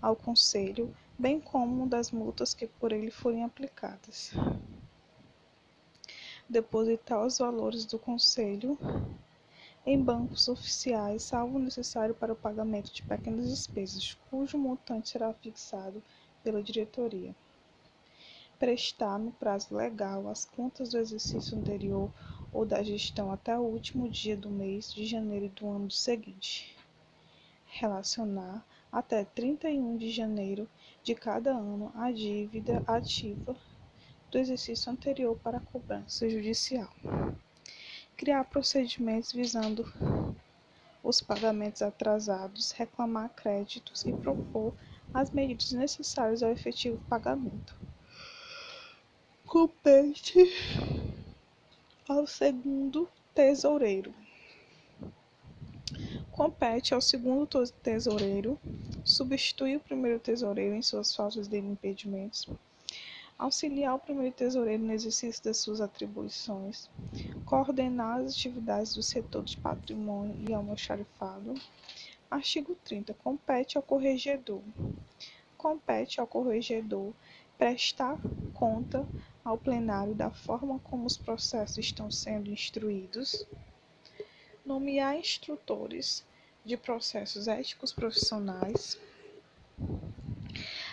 ao 0.00 0.14
Conselho, 0.14 0.94
bem 1.18 1.40
como 1.40 1.88
das 1.88 2.10
multas 2.10 2.52
que 2.52 2.66
por 2.66 2.92
ele 2.92 3.10
forem 3.10 3.42
aplicadas. 3.42 4.32
Depositar 6.46 7.24
os 7.24 7.38
valores 7.38 7.86
do 7.86 7.98
Conselho 7.98 8.78
em 9.86 9.98
bancos 10.02 10.46
oficiais, 10.46 11.22
salvo 11.22 11.58
necessário 11.58 12.14
para 12.14 12.34
o 12.34 12.36
pagamento 12.36 12.92
de 12.92 13.02
pequenas 13.02 13.48
despesas, 13.48 14.18
cujo 14.28 14.58
montante 14.58 15.08
será 15.08 15.32
fixado 15.32 16.02
pela 16.44 16.62
diretoria. 16.62 17.34
Prestar 18.58 19.18
no 19.18 19.32
prazo 19.32 19.74
legal 19.74 20.28
as 20.28 20.44
contas 20.44 20.90
do 20.90 20.98
exercício 20.98 21.56
anterior 21.56 22.10
ou 22.52 22.66
da 22.66 22.82
gestão 22.82 23.30
até 23.30 23.56
o 23.56 23.62
último 23.62 24.08
dia 24.08 24.36
do 24.36 24.50
mês 24.50 24.92
de 24.92 25.06
janeiro 25.06 25.48
do 25.50 25.68
ano 25.68 25.90
seguinte. 25.90 26.76
Relacionar 27.66 28.64
até 28.90 29.24
31 29.24 29.96
de 29.96 30.10
janeiro 30.10 30.68
de 31.02 31.14
cada 31.14 31.52
ano 31.52 31.92
a 31.94 32.10
dívida 32.10 32.82
ativa 32.86 33.56
do 34.30 34.38
exercício 34.38 34.90
anterior 34.90 35.36
para 35.36 35.60
cobrança 35.60 36.28
judicial. 36.28 36.90
Criar 38.16 38.44
procedimentos 38.44 39.32
visando 39.32 39.86
os 41.02 41.20
pagamentos 41.20 41.82
atrasados, 41.82 42.72
reclamar 42.72 43.30
créditos 43.30 44.04
e 44.04 44.12
propor 44.12 44.74
as 45.12 45.30
medidas 45.30 45.72
necessárias 45.72 46.42
ao 46.42 46.50
efetivo 46.50 47.00
pagamento. 47.08 47.74
Compete 49.46 51.09
ao 52.10 52.26
segundo 52.26 53.08
tesoureiro. 53.32 54.12
Compete 56.32 56.92
ao 56.92 57.00
segundo 57.00 57.46
tesoureiro 57.70 58.58
substituir 59.04 59.76
o 59.76 59.80
primeiro 59.80 60.18
tesoureiro 60.18 60.74
em 60.74 60.82
suas 60.82 61.14
faltas 61.14 61.46
de 61.46 61.58
impedimentos, 61.58 62.48
auxiliar 63.38 63.94
o 63.94 64.00
primeiro 64.00 64.34
tesoureiro 64.34 64.82
no 64.82 64.92
exercício 64.92 65.44
das 65.44 65.58
suas 65.58 65.80
atribuições, 65.80 66.90
coordenar 67.44 68.18
as 68.18 68.32
atividades 68.32 68.96
do 68.96 69.04
setor 69.04 69.44
de 69.44 69.56
patrimônio 69.56 70.34
e 70.48 70.52
almoxarifado, 70.52 71.54
Artigo 72.28 72.74
30. 72.84 73.14
Compete 73.14 73.76
ao 73.76 73.84
corregedor 73.84 74.60
compete 75.60 76.18
ao 76.18 76.26
corregedor 76.26 77.12
prestar 77.58 78.16
conta 78.54 79.06
ao 79.50 79.58
plenário 79.58 80.14
da 80.14 80.30
forma 80.30 80.78
como 80.78 81.04
os 81.04 81.16
processos 81.16 81.78
estão 81.78 82.08
sendo 82.08 82.52
instruídos, 82.52 83.44
nomear 84.64 85.16
instrutores 85.16 86.24
de 86.64 86.76
processos 86.76 87.48
éticos 87.48 87.92
profissionais, 87.92 88.96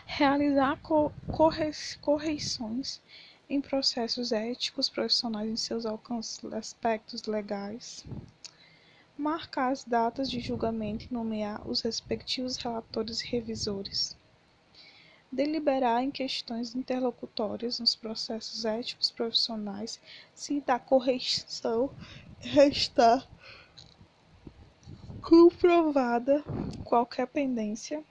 realizar 0.07 0.79
correções 2.01 2.99
em 3.47 3.61
processos 3.61 4.31
éticos 4.31 4.89
profissionais 4.89 5.49
em 5.51 5.55
seus 5.55 5.85
alcances 5.85 6.43
aspectos 6.45 7.25
legais, 7.25 8.03
marcar 9.15 9.71
as 9.71 9.83
datas 9.83 10.31
de 10.31 10.39
julgamento 10.39 11.05
e 11.05 11.13
nomear 11.13 11.61
os 11.69 11.81
respectivos 11.81 12.57
relatores 12.57 13.21
e 13.21 13.27
revisores, 13.27 14.16
deliberar 15.31 16.03
em 16.03 16.11
questões 16.11 16.75
interlocutórias 16.75 17.79
nos 17.79 17.95
processos 17.95 18.65
éticos 18.65 19.11
profissionais 19.11 19.99
se 20.33 20.61
da 20.61 20.79
correção 20.79 21.89
restar 22.39 23.27
comprovada 25.21 26.43
qualquer 26.83 27.27
pendência 27.27 28.03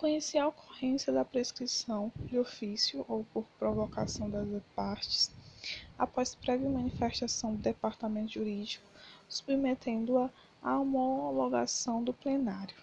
conhecer 0.00 0.38
a 0.38 0.48
ocorrência 0.48 1.12
da 1.12 1.26
prescrição 1.26 2.10
de 2.26 2.38
ofício 2.38 3.04
ou 3.06 3.22
por 3.34 3.44
provocação 3.58 4.30
das 4.30 4.48
partes, 4.74 5.30
após 5.98 6.34
prévia 6.34 6.70
manifestação 6.70 7.54
do 7.54 7.60
departamento 7.60 8.32
jurídico, 8.32 8.86
submetendo-a 9.28 10.30
à 10.62 10.80
homologação 10.80 12.02
do 12.02 12.14
plenário. 12.14 12.74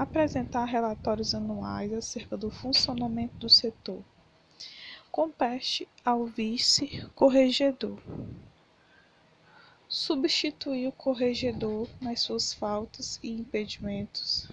Apresentar 0.00 0.64
relatórios 0.64 1.34
anuais 1.34 1.92
acerca 1.92 2.34
do 2.34 2.50
funcionamento 2.50 3.34
do 3.38 3.50
setor. 3.50 4.02
Compete 5.12 5.86
ao 6.02 6.24
vice-corregedor 6.24 8.00
substituir 9.86 10.86
o 10.86 10.92
corregedor 10.92 11.86
nas 12.00 12.20
suas 12.20 12.54
faltas 12.54 13.20
e 13.22 13.28
impedimentos, 13.28 14.48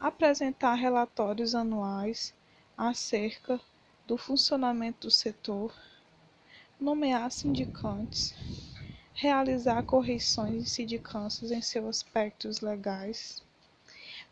apresentar 0.00 0.74
relatórios 0.74 1.54
anuais 1.54 2.34
acerca 2.76 3.60
do 4.04 4.18
funcionamento 4.18 5.06
do 5.06 5.10
setor, 5.12 5.72
nomear 6.80 7.30
sindicantes, 7.30 8.34
realizar 9.14 9.80
correções 9.84 10.64
de 10.64 10.70
sindicâncias 10.70 11.52
em 11.52 11.62
seus 11.62 11.98
aspectos 11.98 12.60
legais, 12.60 13.45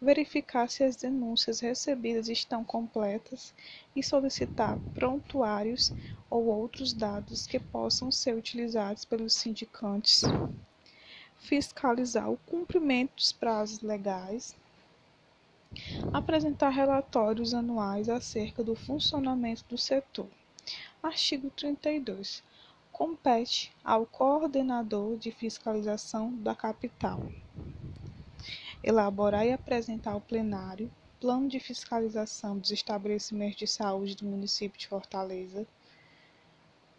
verificar 0.05 0.69
se 0.69 0.85
as 0.85 0.97
denúncias 0.97 1.61
recebidas 1.61 2.29
estão 2.29 2.63
completas 2.63 3.55
e 3.97 4.03
solicitar 4.03 4.79
prontuários 4.95 5.91
ou 6.29 6.45
outros 6.47 6.93
dados 6.93 7.47
que 7.47 7.59
possam 7.59 8.13
ser 8.13 8.37
utilizados 8.37 9.05
pelos 9.05 9.33
sindicantes, 9.33 10.23
fiscalizar 11.39 12.31
o 12.31 12.37
cumprimento 12.47 13.17
dos 13.17 13.33
prazos 13.33 13.81
legais, 13.81 14.55
apresentar 16.13 16.69
relatórios 16.69 17.55
anuais 17.55 18.09
acerca 18.09 18.63
do 18.63 18.77
funcionamento 18.77 19.65
do 19.69 19.79
setor. 19.79 20.29
Artigo 21.03 21.51
32. 21.51 22.43
Compete 22.93 23.73
ao 23.83 24.07
coordenador 24.07 25.17
de 25.17 25.33
fiscalização 25.33 26.33
da 26.33 26.55
capital 26.55 27.21
elaborar 28.85 29.47
e 29.47 29.53
apresentar 29.53 30.13
ao 30.13 30.21
plenário 30.21 30.91
plano 31.19 31.49
de 31.49 31.59
fiscalização 31.59 32.59
dos 32.59 32.71
estabelecimentos 32.71 33.57
de 33.57 33.67
saúde 33.67 34.15
do 34.15 34.27
município 34.27 34.79
de 34.79 34.87
Fortaleza, 34.87 35.67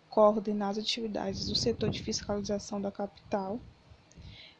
coordenar 0.09 0.71
as 0.71 0.79
atividades 0.79 1.47
do 1.47 1.53
setor 1.53 1.91
de 1.91 2.01
fiscalização 2.01 2.81
da 2.81 2.91
capital, 2.91 3.59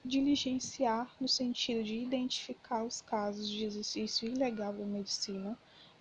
diligenciar 0.03 1.11
no 1.19 1.27
sentido 1.27 1.83
de 1.83 1.95
identificar 1.95 2.83
os 2.83 3.01
casos 3.01 3.49
de 3.49 3.65
exercício 3.65 4.29
ilegal 4.29 4.71
da 4.71 4.85
medicina, 4.85 5.57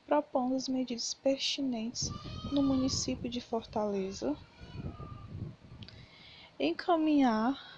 propondo 0.07 0.55
as 0.55 0.69
medidas 0.69 1.15
pertinentes 1.15 2.13
no 2.53 2.63
município 2.63 3.31
de 3.31 3.41
Fortaleza, 3.41 4.37
encaminhar 6.61 7.74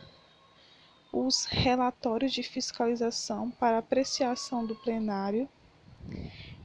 os 1.19 1.47
relatórios 1.47 2.31
de 2.31 2.43
fiscalização 2.43 3.51
para 3.53 3.79
apreciação 3.79 4.67
do 4.67 4.75
plenário, 4.75 5.49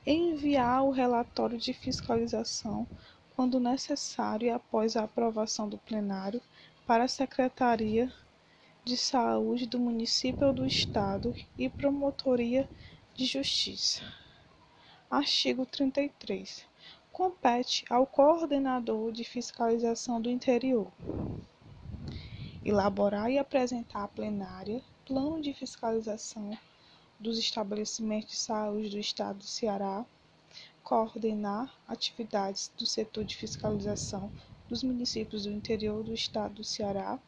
enviar 0.05 0.83
o 0.83 0.91
relatório 0.91 1.57
de 1.57 1.71
fiscalização 1.71 2.85
quando 3.33 3.61
necessário 3.61 4.47
e 4.47 4.49
após 4.49 4.97
a 4.97 5.05
aprovação 5.05 5.69
do 5.69 5.77
plenário 5.77 6.41
para 6.85 7.05
a 7.05 7.07
Secretaria 7.07 8.11
de 8.83 8.97
Saúde 8.97 9.65
do 9.65 9.79
município 9.79 10.47
ou 10.47 10.53
do 10.53 10.65
Estado 10.65 11.33
e 11.57 11.69
Promotoria 11.69 12.67
de 13.15 13.23
Justiça. 13.23 14.03
Artigo 15.09 15.65
33. 15.65 16.65
Compete 17.09 17.85
ao 17.89 18.05
coordenador 18.05 19.13
de 19.13 19.23
fiscalização 19.23 20.19
do 20.19 20.29
interior 20.29 20.91
elaborar 22.63 23.31
e 23.31 23.39
apresentar 23.39 24.03
à 24.03 24.07
plenária 24.07 24.81
plano 25.05 25.41
de 25.41 25.53
fiscalização 25.53 26.57
dos 27.19 27.37
estabelecimentos 27.37 28.29
de 28.31 28.37
saúde 28.37 28.89
do 28.89 28.99
Estado 28.99 29.39
do 29.39 29.43
Ceará, 29.43 30.05
coordenar 30.83 31.73
atividades 31.87 32.71
do 32.77 32.85
setor 32.85 33.23
de 33.23 33.35
fiscalização 33.35 34.31
dos 34.67 34.83
municípios 34.83 35.43
do 35.43 35.51
interior 35.51 36.03
do 36.03 36.13
Estado 36.13 36.55
do 36.55 36.63
Ceará, 36.63 37.19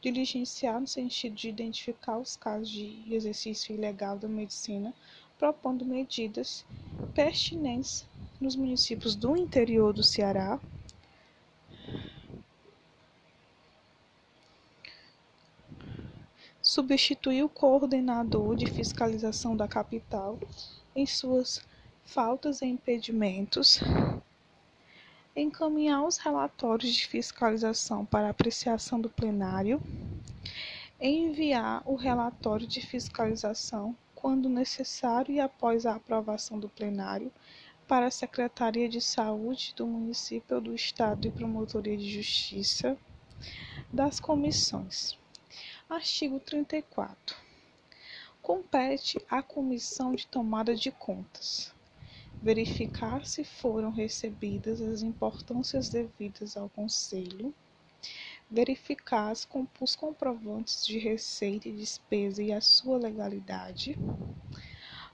diligenciar 0.00 0.80
no 0.80 0.86
sentido 0.86 1.34
de 1.34 1.48
identificar 1.48 2.18
os 2.18 2.36
casos 2.36 2.68
de 2.68 3.12
exercício 3.12 3.74
ilegal 3.74 4.18
da 4.18 4.28
medicina, 4.28 4.94
propondo 5.38 5.84
medidas 5.84 6.64
pertinentes 7.12 8.06
nos 8.40 8.54
municípios 8.54 9.16
do 9.16 9.36
interior 9.36 9.92
do 9.92 10.02
Ceará, 10.02 10.60
substituir 16.76 17.42
o 17.42 17.48
coordenador 17.48 18.54
de 18.54 18.66
fiscalização 18.66 19.56
da 19.56 19.66
capital 19.66 20.38
em 20.94 21.06
suas 21.06 21.66
faltas 22.04 22.60
e 22.60 22.66
impedimentos, 22.66 23.80
encaminhar 25.34 26.04
os 26.04 26.18
relatórios 26.18 26.92
de 26.92 27.06
fiscalização 27.06 28.04
para 28.04 28.28
apreciação 28.28 29.00
do 29.00 29.08
plenário, 29.08 29.80
enviar 31.00 31.82
o 31.86 31.94
relatório 31.94 32.66
de 32.66 32.82
fiscalização, 32.82 33.96
quando 34.14 34.46
necessário 34.46 35.34
e 35.34 35.40
após 35.40 35.86
a 35.86 35.94
aprovação 35.94 36.60
do 36.60 36.68
plenário, 36.68 37.32
para 37.88 38.08
a 38.08 38.10
Secretaria 38.10 38.86
de 38.86 39.00
Saúde 39.00 39.72
do 39.74 39.86
município 39.86 40.56
ou 40.56 40.60
do 40.60 40.74
Estado 40.74 41.26
e 41.26 41.30
Promotoria 41.30 41.96
de 41.96 42.10
Justiça 42.10 42.98
das 43.90 44.20
comissões. 44.20 45.16
Artigo 45.88 46.40
34. 46.40 47.36
Compete 48.42 49.18
à 49.30 49.40
Comissão 49.40 50.14
de 50.14 50.26
Tomada 50.26 50.74
de 50.74 50.90
Contas 50.90 51.72
verificar 52.42 53.24
se 53.24 53.44
foram 53.44 53.90
recebidas 53.90 54.80
as 54.80 55.02
importâncias 55.02 55.88
devidas 55.88 56.56
ao 56.56 56.68
Conselho, 56.68 57.54
verificar 58.50 59.32
os 59.80 59.96
comprovantes 59.96 60.86
de 60.86 60.98
receita 60.98 61.68
e 61.68 61.72
despesa 61.72 62.42
e 62.42 62.52
a 62.52 62.60
sua 62.60 62.98
legalidade, 62.98 63.98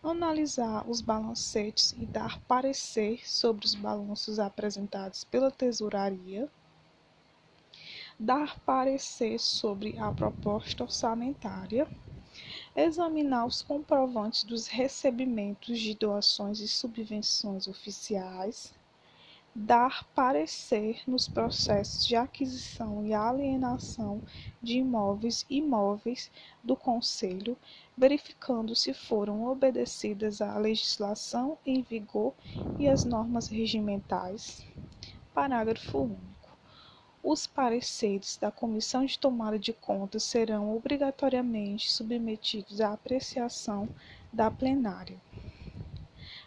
analisar 0.03 0.89
os 0.89 1.01
balancetes 1.01 1.93
e 1.93 2.07
dar 2.07 2.41
parecer 2.41 3.29
sobre 3.29 3.65
os 3.65 3.75
balanços 3.75 4.39
apresentados 4.39 5.23
pela 5.25 5.51
Tesouraria, 5.51 6.51
dar 8.19 8.59
parecer 8.61 9.39
sobre 9.39 9.99
a 9.99 10.13
proposta 10.13 10.85
orçamentária 10.85 11.89
examinar 12.75 13.45
os 13.47 13.61
comprovantes 13.61 14.45
dos 14.45 14.67
recebimentos 14.67 15.79
de 15.79 15.95
doações 15.95 16.61
e 16.61 16.69
subvenções 16.69 17.69
oficiais, 17.69 18.73
dar 19.55 20.07
parecer 20.15 21.03
nos 21.07 21.29
processos 21.29 22.07
de 22.07 22.17
aquisição 22.17 23.05
e 23.05 23.13
alienação 23.13 24.23
de 24.63 24.79
imóveis 24.79 25.45
e 25.51 25.59
imóveis 25.59 26.31
do 26.65 26.75
Conselho, 26.75 27.57
verificando 27.95 28.75
se 28.75 28.95
foram 28.95 29.45
obedecidas 29.45 30.41
a 30.41 30.57
legislação 30.57 31.59
em 31.67 31.83
vigor 31.83 32.33
e 32.79 32.89
as 32.89 33.05
normas 33.05 33.49
regimentais. 33.49 34.65
Parágrafo 35.35 35.99
único. 35.99 36.32
Os 37.25 37.47
pareceres 37.47 38.37
da 38.37 38.51
Comissão 38.51 39.07
de 39.07 39.17
Tomada 39.17 39.57
de 39.57 39.73
Contas 39.73 40.25
serão 40.25 40.77
obrigatoriamente 40.77 41.89
submetidos 41.89 42.81
à 42.81 42.93
apreciação 42.93 43.89
da 44.33 44.51
plenária. 44.51 45.17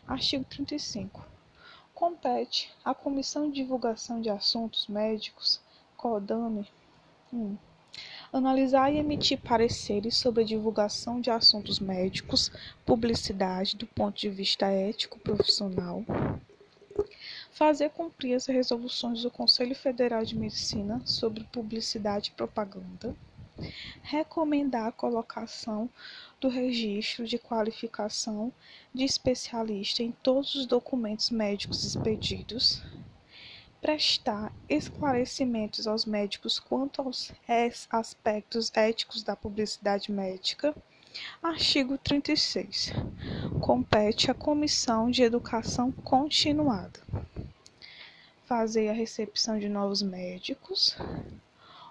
Artigo 0.05 0.43
35. 0.43 1.25
Compete 1.93 2.73
à 2.83 2.93
Comissão 2.93 3.47
de 3.47 3.55
Divulgação 3.55 4.19
de 4.19 4.29
Assuntos 4.29 4.87
Médicos, 4.87 5.61
CODAME, 5.95 6.67
1. 7.31 7.55
Analisar 8.33 8.93
e 8.93 8.97
emitir 8.97 9.39
pareceres 9.39 10.17
sobre 10.17 10.43
a 10.43 10.45
divulgação 10.45 11.21
de 11.21 11.31
assuntos 11.31 11.79
médicos, 11.79 12.51
publicidade 12.85 13.77
do 13.77 13.87
ponto 13.87 14.19
de 14.19 14.29
vista 14.29 14.65
ético 14.65 15.17
profissional. 15.19 16.03
Fazer 17.55 17.91
cumprir 17.91 18.33
as 18.33 18.47
resoluções 18.47 19.21
do 19.21 19.31
Conselho 19.31 19.73
Federal 19.73 20.25
de 20.25 20.37
Medicina 20.37 21.01
sobre 21.05 21.45
publicidade 21.45 22.29
e 22.29 22.33
propaganda. 22.33 23.15
Recomendar 24.03 24.87
a 24.87 24.91
colocação 24.91 25.89
do 26.41 26.49
registro 26.49 27.25
de 27.25 27.37
qualificação 27.39 28.51
de 28.93 29.05
especialista 29.05 30.03
em 30.03 30.11
todos 30.11 30.53
os 30.55 30.65
documentos 30.65 31.29
médicos 31.29 31.85
expedidos 31.85 32.83
prestar 33.79 34.51
esclarecimentos 34.67 35.87
aos 35.87 36.05
médicos 36.05 36.59
quanto 36.59 37.01
aos 37.01 37.31
aspectos 37.89 38.69
éticos 38.75 39.23
da 39.23 39.33
publicidade 39.33 40.11
médica. 40.11 40.75
Artigo 41.41 41.97
36. 41.97 42.91
Compete 43.61 44.29
à 44.29 44.33
Comissão 44.33 45.09
de 45.09 45.23
Educação 45.23 45.89
Continuada 45.89 46.99
fazer 48.45 48.89
a 48.89 48.93
recepção 48.93 49.59
de 49.59 49.67
novos 49.67 50.01
médicos, 50.01 50.97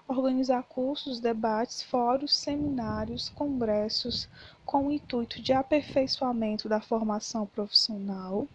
organizar 0.07 0.63
cursos, 0.63 1.19
debates, 1.19 1.81
fóruns, 1.83 2.35
seminários, 2.35 3.29
congressos 3.29 4.27
com 4.65 4.87
o 4.87 4.91
intuito 4.91 5.41
de 5.41 5.53
aperfeiçoamento 5.53 6.67
da 6.67 6.81
formação 6.81 7.45
profissional 7.45 8.47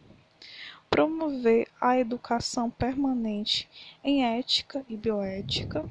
promover 0.90 1.68
a 1.80 1.96
educação 1.96 2.68
permanente 2.68 3.70
em 4.02 4.24
ética 4.24 4.84
e 4.88 4.96
bioética, 4.96 5.88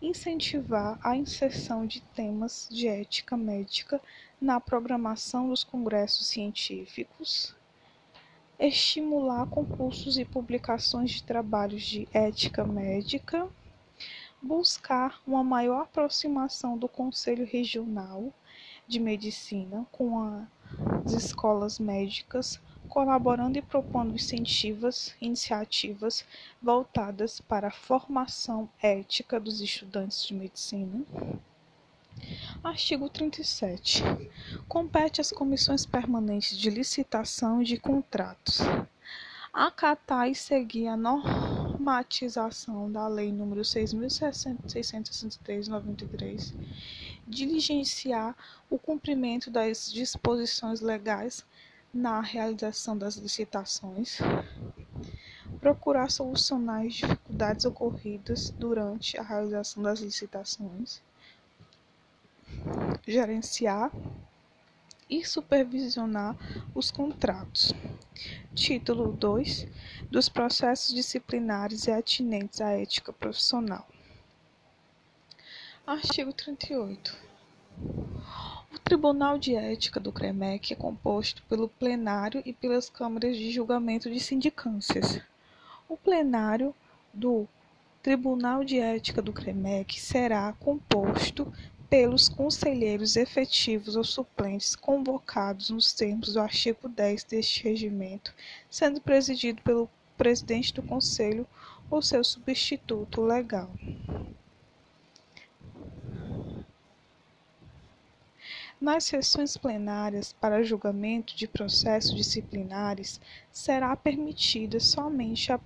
incentivar 0.00 0.96
a 1.02 1.16
inserção 1.16 1.84
de 1.84 2.00
temas 2.00 2.68
de 2.70 2.86
ética 2.86 3.36
médica 3.36 4.00
na 4.40 4.60
programação 4.60 5.48
dos 5.48 5.64
congressos 5.64 6.28
científicos, 6.28 7.52
estimular 8.58 9.46
concursos 9.46 10.18
e 10.18 10.24
publicações 10.24 11.12
de 11.12 11.22
trabalhos 11.22 11.82
de 11.82 12.08
ética 12.12 12.64
médica, 12.64 13.48
buscar 14.42 15.20
uma 15.26 15.44
maior 15.44 15.82
aproximação 15.82 16.76
do 16.76 16.88
Conselho 16.88 17.46
Regional 17.46 18.32
de 18.86 18.98
Medicina 18.98 19.86
com 19.92 20.46
as 21.04 21.12
escolas 21.12 21.78
médicas 21.78 22.60
colaborando 22.88 23.58
e 23.58 23.62
propondo 23.62 24.14
incentivas, 24.14 25.14
iniciativas 25.20 26.24
voltadas 26.60 27.40
para 27.40 27.68
a 27.68 27.72
formação 27.72 28.68
ética 28.82 29.38
dos 29.38 29.60
estudantes 29.60 30.26
de 30.26 30.34
medicina. 30.34 31.04
Artigo 32.62 33.08
37. 33.08 34.02
Compete 34.66 35.20
às 35.20 35.30
comissões 35.30 35.86
permanentes 35.86 36.56
de 36.56 36.70
licitação 36.70 37.62
de 37.62 37.78
contratos 37.78 38.60
acatar 39.52 40.30
e 40.30 40.34
seguir 40.36 40.86
a 40.86 40.96
normatização 40.96 42.90
da 42.92 43.08
Lei 43.08 43.32
nº 43.32 43.64
6.663/93, 43.64 46.54
diligenciar 47.26 48.36
o 48.70 48.78
cumprimento 48.78 49.50
das 49.50 49.92
disposições 49.92 50.80
legais 50.80 51.44
na 51.92 52.20
realização 52.20 52.96
das 52.96 53.16
licitações, 53.16 54.18
procurar 55.60 56.08
solucionar 56.08 56.86
as 56.86 56.94
dificuldades 56.94 57.64
ocorridas 57.64 58.50
durante 58.50 59.18
a 59.18 59.22
realização 59.22 59.82
das 59.82 59.98
licitações, 59.98 61.02
gerenciar 63.06 63.90
e 65.08 65.24
supervisionar 65.24 66.36
os 66.74 66.90
contratos. 66.90 67.72
Título 68.54 69.12
2 69.12 69.66
dos 70.10 70.28
processos 70.28 70.94
disciplinares 70.94 71.86
e 71.86 71.92
atinentes 71.92 72.60
à 72.60 72.72
ética 72.72 73.12
profissional. 73.12 73.86
Artigo 75.86 76.32
38. 76.32 77.16
O 78.74 78.78
Tribunal 78.78 79.38
de 79.38 79.54
Ética 79.54 79.98
do 79.98 80.12
CREMEC 80.12 80.72
é 80.72 80.76
composto 80.76 81.42
pelo 81.44 81.68
plenário 81.68 82.42
e 82.44 82.52
pelas 82.52 82.90
câmaras 82.90 83.36
de 83.36 83.50
julgamento 83.50 84.10
de 84.10 84.20
sindicâncias. 84.20 85.20
O 85.88 85.96
plenário 85.96 86.74
do 87.14 87.48
Tribunal 88.02 88.64
de 88.64 88.78
Ética 88.78 89.22
do 89.22 89.32
CREMEC 89.32 89.98
será 89.98 90.52
composto 90.54 91.50
pelos 91.90 92.28
conselheiros 92.28 93.16
efetivos 93.16 93.96
ou 93.96 94.04
suplentes 94.04 94.76
convocados 94.76 95.70
nos 95.70 95.92
termos 95.92 96.34
do 96.34 96.40
artigo 96.40 96.88
10 96.88 97.24
deste 97.24 97.64
regimento, 97.64 98.34
sendo 98.68 99.00
presidido 99.00 99.62
pelo 99.62 99.88
presidente 100.16 100.74
do 100.74 100.82
conselho 100.82 101.46
ou 101.90 102.02
seu 102.02 102.22
substituto 102.22 103.22
legal. 103.22 103.70
Nas 108.80 109.04
sessões 109.04 109.56
plenárias 109.56 110.32
para 110.32 110.62
julgamento 110.62 111.34
de 111.34 111.48
processos 111.48 112.14
disciplinares, 112.14 113.20
será 113.50 113.96
permitida 113.96 114.78
somente 114.78 115.50
a 115.50 115.58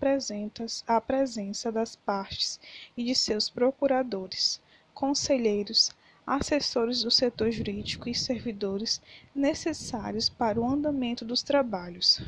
presença 1.01 1.70
das 1.70 1.95
partes 1.95 2.59
e 2.97 3.05
de 3.05 3.14
seus 3.14 3.51
procuradores, 3.51 4.62
conselheiros, 4.95 5.91
assessores 6.27 7.03
do 7.03 7.11
setor 7.11 7.51
jurídico 7.51 8.09
e 8.09 8.14
servidores 8.14 9.01
necessários 9.35 10.29
para 10.29 10.61
o 10.61 10.68
andamento 10.68 11.25
dos 11.25 11.43
trabalhos. 11.43 12.20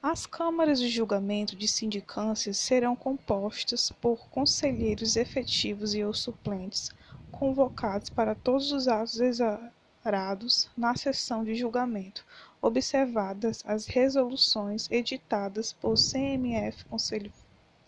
As 0.00 0.26
câmaras 0.26 0.78
de 0.78 0.88
julgamento 0.88 1.56
de 1.56 1.66
sindicâncias 1.66 2.56
serão 2.56 2.94
compostas 2.94 3.90
por 3.90 4.28
conselheiros 4.28 5.16
efetivos 5.16 5.92
e 5.92 6.04
ou 6.04 6.14
suplentes 6.14 6.90
convocados 7.32 8.08
para 8.08 8.34
todos 8.34 8.70
os 8.70 8.86
atos 8.86 9.20
exarados 9.20 10.70
na 10.76 10.96
sessão 10.96 11.42
de 11.42 11.54
julgamento, 11.54 12.24
observadas 12.62 13.62
as 13.66 13.86
resoluções 13.86 14.88
editadas 14.90 15.72
por 15.72 15.94
CMF, 15.94 16.84
Conselho 16.84 17.32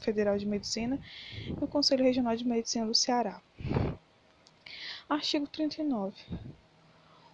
Federal 0.03 0.39
de 0.39 0.47
Medicina, 0.47 0.99
e 1.47 1.65
o 1.65 1.67
Conselho 1.67 2.05
Regional 2.05 2.37
de 2.37 2.47
Medicina 2.47 2.87
do 2.87 2.95
Ceará. 2.95 3.41
Artigo 5.09 5.47
39. 5.47 6.15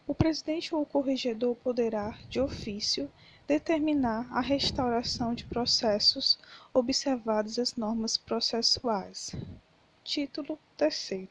O 0.06 0.14
presidente 0.14 0.74
ou 0.74 0.82
o 0.82 0.86
corregedor 0.86 1.56
poderá, 1.56 2.16
de 2.28 2.40
ofício, 2.40 3.10
determinar 3.46 4.26
a 4.30 4.40
restauração 4.40 5.34
de 5.34 5.44
processos 5.44 6.38
observadas 6.72 7.58
as 7.58 7.76
normas 7.76 8.16
processuais. 8.16 9.34
Título 10.02 10.58
3 10.76 11.28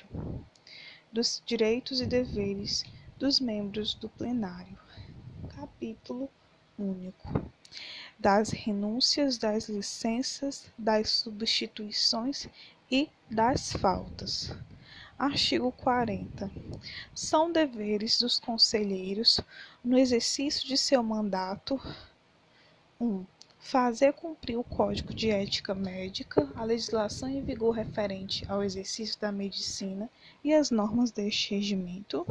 dos 1.11 1.41
direitos 1.45 2.01
e 2.01 2.05
deveres 2.05 2.83
dos 3.17 3.39
membros 3.39 3.93
do 3.93 4.09
plenário. 4.09 4.77
Capítulo 5.55 6.29
único. 6.77 7.29
Das 8.17 8.49
renúncias, 8.49 9.37
das 9.37 9.69
licenças, 9.69 10.71
das 10.77 11.09
substituições 11.09 12.47
e 12.89 13.09
das 13.29 13.73
faltas. 13.73 14.55
Artigo 15.17 15.71
40. 15.71 16.51
São 17.13 17.51
deveres 17.51 18.19
dos 18.19 18.39
conselheiros, 18.39 19.39
no 19.83 19.97
exercício 19.97 20.67
de 20.67 20.77
seu 20.77 21.01
mandato, 21.01 21.79
1. 22.99 23.05
Um, 23.05 23.25
fazer 23.65 24.13
cumprir 24.13 24.57
o 24.57 24.63
Código 24.63 25.11
de 25.11 25.31
Ética 25.31 25.73
Médica, 25.73 26.47
a 26.55 26.63
legislação 26.63 27.27
em 27.27 27.41
vigor 27.41 27.71
referente 27.71 28.45
ao 28.47 28.61
exercício 28.61 29.19
da 29.19 29.31
medicina 29.31 30.07
e 30.43 30.53
as 30.53 30.69
normas 30.69 31.09
deste 31.09 31.55
regimento. 31.55 32.27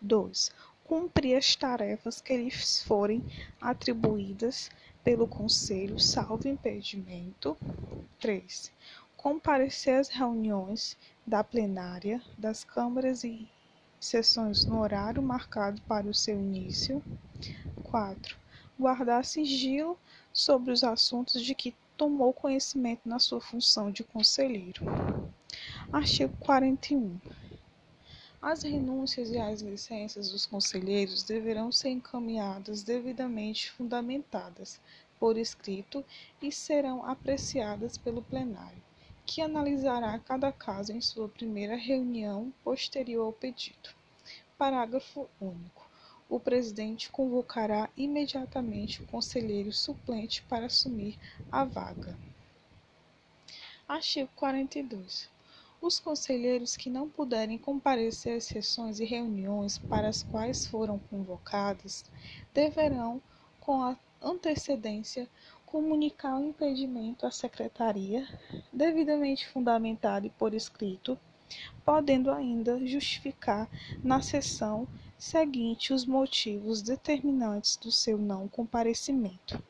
2. 0.00 0.50
Cumprir 0.82 1.36
as 1.36 1.54
tarefas 1.54 2.22
que 2.22 2.34
lhes 2.34 2.82
forem 2.84 3.22
atribuídas 3.60 4.70
pelo 5.04 5.26
Conselho, 5.26 5.98
salvo 5.98 6.48
impedimento. 6.48 7.56
3. 8.20 8.72
Comparecer 9.16 9.98
às 9.98 10.08
reuniões 10.08 10.96
da 11.26 11.42
plenária 11.42 12.22
das 12.38 12.64
câmaras 12.64 13.24
e 13.24 13.48
sessões 13.98 14.66
no 14.66 14.80
horário 14.80 15.22
marcado 15.22 15.80
para 15.82 16.06
o 16.06 16.14
seu 16.14 16.38
início. 16.38 17.02
4. 17.82 18.36
Guardar 18.78 19.24
sigilo 19.24 19.98
sobre 20.32 20.72
os 20.72 20.82
assuntos 20.84 21.42
de 21.42 21.54
que 21.54 21.74
tomou 21.96 22.32
conhecimento 22.32 23.08
na 23.08 23.18
sua 23.18 23.40
função 23.40 23.90
de 23.90 24.02
conselheiro. 24.02 24.82
Artigo 25.92 26.32
41. 26.40 27.20
As 28.42 28.64
renúncias 28.64 29.30
e 29.30 29.38
as 29.38 29.60
licenças 29.62 30.32
dos 30.32 30.44
conselheiros 30.44 31.22
deverão 31.22 31.70
ser 31.70 31.90
encaminhadas 31.90 32.82
devidamente 32.82 33.70
fundamentadas 33.70 34.80
por 35.16 35.38
escrito 35.38 36.04
e 36.42 36.50
serão 36.50 37.06
apreciadas 37.06 37.96
pelo 37.96 38.20
plenário, 38.20 38.82
que 39.24 39.40
analisará 39.40 40.18
cada 40.18 40.50
caso 40.50 40.90
em 40.90 41.00
sua 41.00 41.28
primeira 41.28 41.76
reunião 41.76 42.52
posterior 42.64 43.26
ao 43.26 43.32
pedido. 43.32 43.90
Parágrafo 44.58 45.30
único. 45.40 45.88
O 46.28 46.40
presidente 46.40 47.12
convocará 47.12 47.88
imediatamente 47.96 49.04
o 49.04 49.06
conselheiro 49.06 49.72
suplente 49.72 50.42
para 50.42 50.66
assumir 50.66 51.16
a 51.48 51.62
vaga. 51.62 52.18
Artigo 53.86 54.30
42. 54.34 55.30
Os 55.82 55.98
conselheiros 55.98 56.76
que 56.76 56.88
não 56.88 57.08
puderem 57.08 57.58
comparecer 57.58 58.36
às 58.36 58.44
sessões 58.44 59.00
e 59.00 59.04
reuniões 59.04 59.78
para 59.78 60.06
as 60.06 60.22
quais 60.22 60.64
foram 60.64 60.96
convocados 61.10 62.04
deverão, 62.54 63.20
com 63.58 63.96
antecedência, 64.22 65.28
comunicar 65.66 66.38
o 66.38 66.44
impedimento 66.44 67.26
à 67.26 67.32
secretaria, 67.32 68.24
devidamente 68.72 69.48
fundamentado 69.48 70.24
e 70.24 70.30
por 70.30 70.54
escrito, 70.54 71.18
podendo 71.84 72.30
ainda 72.30 72.86
justificar 72.86 73.68
na 74.04 74.22
sessão 74.22 74.86
seguinte 75.18 75.92
os 75.92 76.06
motivos 76.06 76.80
determinantes 76.80 77.74
do 77.74 77.90
seu 77.90 78.16
não 78.16 78.46
comparecimento. 78.46 79.60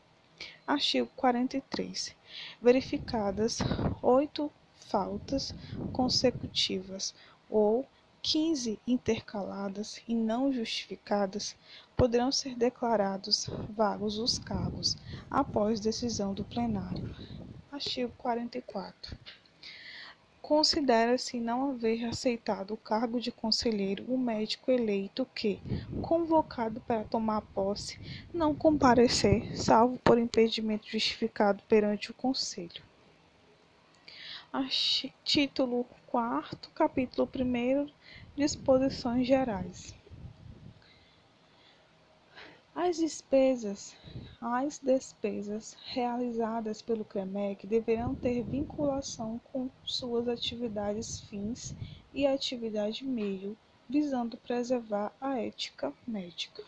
Artigo 0.66 1.08
43. 1.16 2.14
Verificadas 2.60 3.60
oito 4.02 4.52
faltas 4.92 5.54
consecutivas 5.90 7.14
ou 7.48 7.86
quinze 8.20 8.78
intercaladas 8.86 10.02
e 10.06 10.14
não 10.14 10.52
justificadas, 10.52 11.56
poderão 11.96 12.30
ser 12.30 12.54
declarados 12.54 13.48
vagos 13.70 14.18
os 14.18 14.38
cargos 14.38 14.98
após 15.30 15.80
decisão 15.80 16.34
do 16.34 16.44
plenário. 16.44 17.10
Artigo 17.72 18.12
44. 18.18 19.16
Considera-se 20.42 21.40
não 21.40 21.70
haver 21.70 22.04
aceitado 22.04 22.74
o 22.74 22.76
cargo 22.76 23.18
de 23.18 23.32
conselheiro 23.32 24.04
o 24.06 24.18
médico 24.18 24.70
eleito 24.70 25.26
que, 25.34 25.58
convocado 26.02 26.82
para 26.82 27.04
tomar 27.04 27.40
posse, 27.40 27.98
não 28.32 28.54
comparecer, 28.54 29.56
salvo 29.56 29.98
por 30.04 30.18
impedimento 30.18 30.86
justificado 30.86 31.62
perante 31.66 32.10
o 32.10 32.14
Conselho 32.14 32.91
título 35.24 35.86
4 36.08 36.70
capítulo 36.72 37.26
1 37.26 37.90
Disposições 38.36 39.26
Gerais. 39.26 39.94
As 42.74 42.98
despesas, 42.98 43.96
as 44.42 44.78
despesas 44.78 45.74
realizadas 45.86 46.82
pelo 46.82 47.02
CREMEC 47.02 47.66
deverão 47.66 48.14
ter 48.14 48.42
vinculação 48.42 49.40
com 49.50 49.70
suas 49.84 50.28
atividades 50.28 51.20
fins 51.20 51.74
e 52.12 52.26
atividade 52.26 53.06
meio, 53.06 53.56
visando 53.88 54.36
preservar 54.36 55.12
a 55.18 55.38
ética 55.38 55.94
médica. 56.06 56.62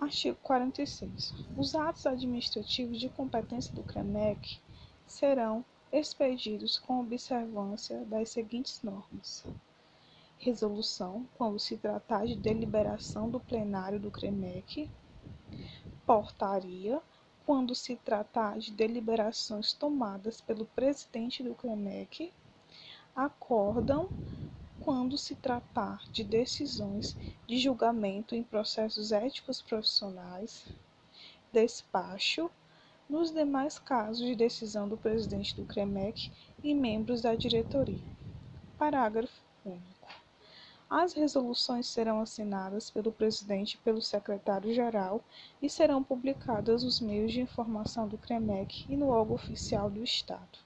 Artigo 0.00 0.38
46. 0.42 1.32
Os 1.56 1.76
atos 1.76 2.04
administrativos 2.04 2.98
de 2.98 3.08
competência 3.08 3.72
do 3.72 3.84
CREMEC 3.84 4.58
serão 5.06 5.64
expedidos 5.94 6.76
com 6.76 7.00
observância 7.00 8.04
das 8.06 8.30
seguintes 8.30 8.82
normas: 8.82 9.44
resolução, 10.38 11.24
quando 11.36 11.58
se 11.58 11.76
tratar 11.76 12.26
de 12.26 12.34
deliberação 12.34 13.30
do 13.30 13.38
plenário 13.38 14.00
do 14.00 14.10
CREMEC, 14.10 14.90
portaria, 16.04 17.00
quando 17.46 17.76
se 17.76 17.94
tratar 17.94 18.58
de 18.58 18.72
deliberações 18.72 19.72
tomadas 19.72 20.40
pelo 20.40 20.66
presidente 20.66 21.44
do 21.44 21.54
CREMEC, 21.54 22.32
acórdão, 23.14 24.10
quando 24.80 25.16
se 25.16 25.36
tratar 25.36 26.02
de 26.10 26.24
decisões 26.24 27.16
de 27.46 27.56
julgamento 27.56 28.34
em 28.34 28.42
processos 28.42 29.12
éticos 29.12 29.62
profissionais, 29.62 30.66
despacho, 31.52 32.50
nos 33.08 33.30
demais 33.30 33.78
casos 33.78 34.24
de 34.24 34.34
decisão 34.34 34.88
do 34.88 34.96
presidente 34.96 35.54
do 35.54 35.66
CREMEC 35.66 36.30
e 36.62 36.74
membros 36.74 37.20
da 37.20 37.34
diretoria. 37.34 38.02
Parágrafo 38.78 39.42
único. 39.64 40.08
As 40.88 41.12
resoluções 41.12 41.86
serão 41.86 42.20
assinadas 42.20 42.90
pelo 42.90 43.12
presidente 43.12 43.74
e 43.74 43.78
pelo 43.78 44.00
secretário-geral 44.00 45.22
e 45.60 45.68
serão 45.68 46.02
publicadas 46.02 46.82
nos 46.82 47.00
meios 47.00 47.32
de 47.32 47.40
informação 47.40 48.08
do 48.08 48.16
CREMEC 48.16 48.86
e 48.88 48.96
no 48.96 49.08
órgão 49.08 49.34
oficial 49.34 49.90
do 49.90 50.02
Estado. 50.02 50.58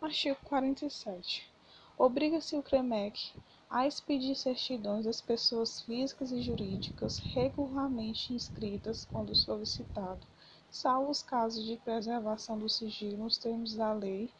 Artigo 0.00 0.36
47. 0.44 1.50
Obriga-se 1.96 2.56
o 2.56 2.62
CREMEC 2.62 3.32
a 3.70 3.86
expedir 3.86 4.36
certidões 4.36 5.04
das 5.04 5.20
pessoas 5.20 5.80
físicas 5.80 6.32
e 6.32 6.42
jurídicas 6.42 7.18
regularmente 7.32 8.34
inscritas 8.34 9.06
quando 9.06 9.34
solicitado 9.34 10.26
salvo 10.72 11.10
os 11.10 11.22
casos 11.22 11.66
de 11.66 11.76
preservação 11.76 12.58
do 12.58 12.68
sigilo 12.68 13.18
nos 13.18 13.36
termos 13.36 13.74
da 13.74 13.92
lei 13.92 14.30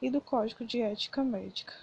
e 0.00 0.08
do 0.08 0.22
Código 0.22 0.64
de 0.64 0.80
Ética 0.80 1.22
Médica. 1.22 1.74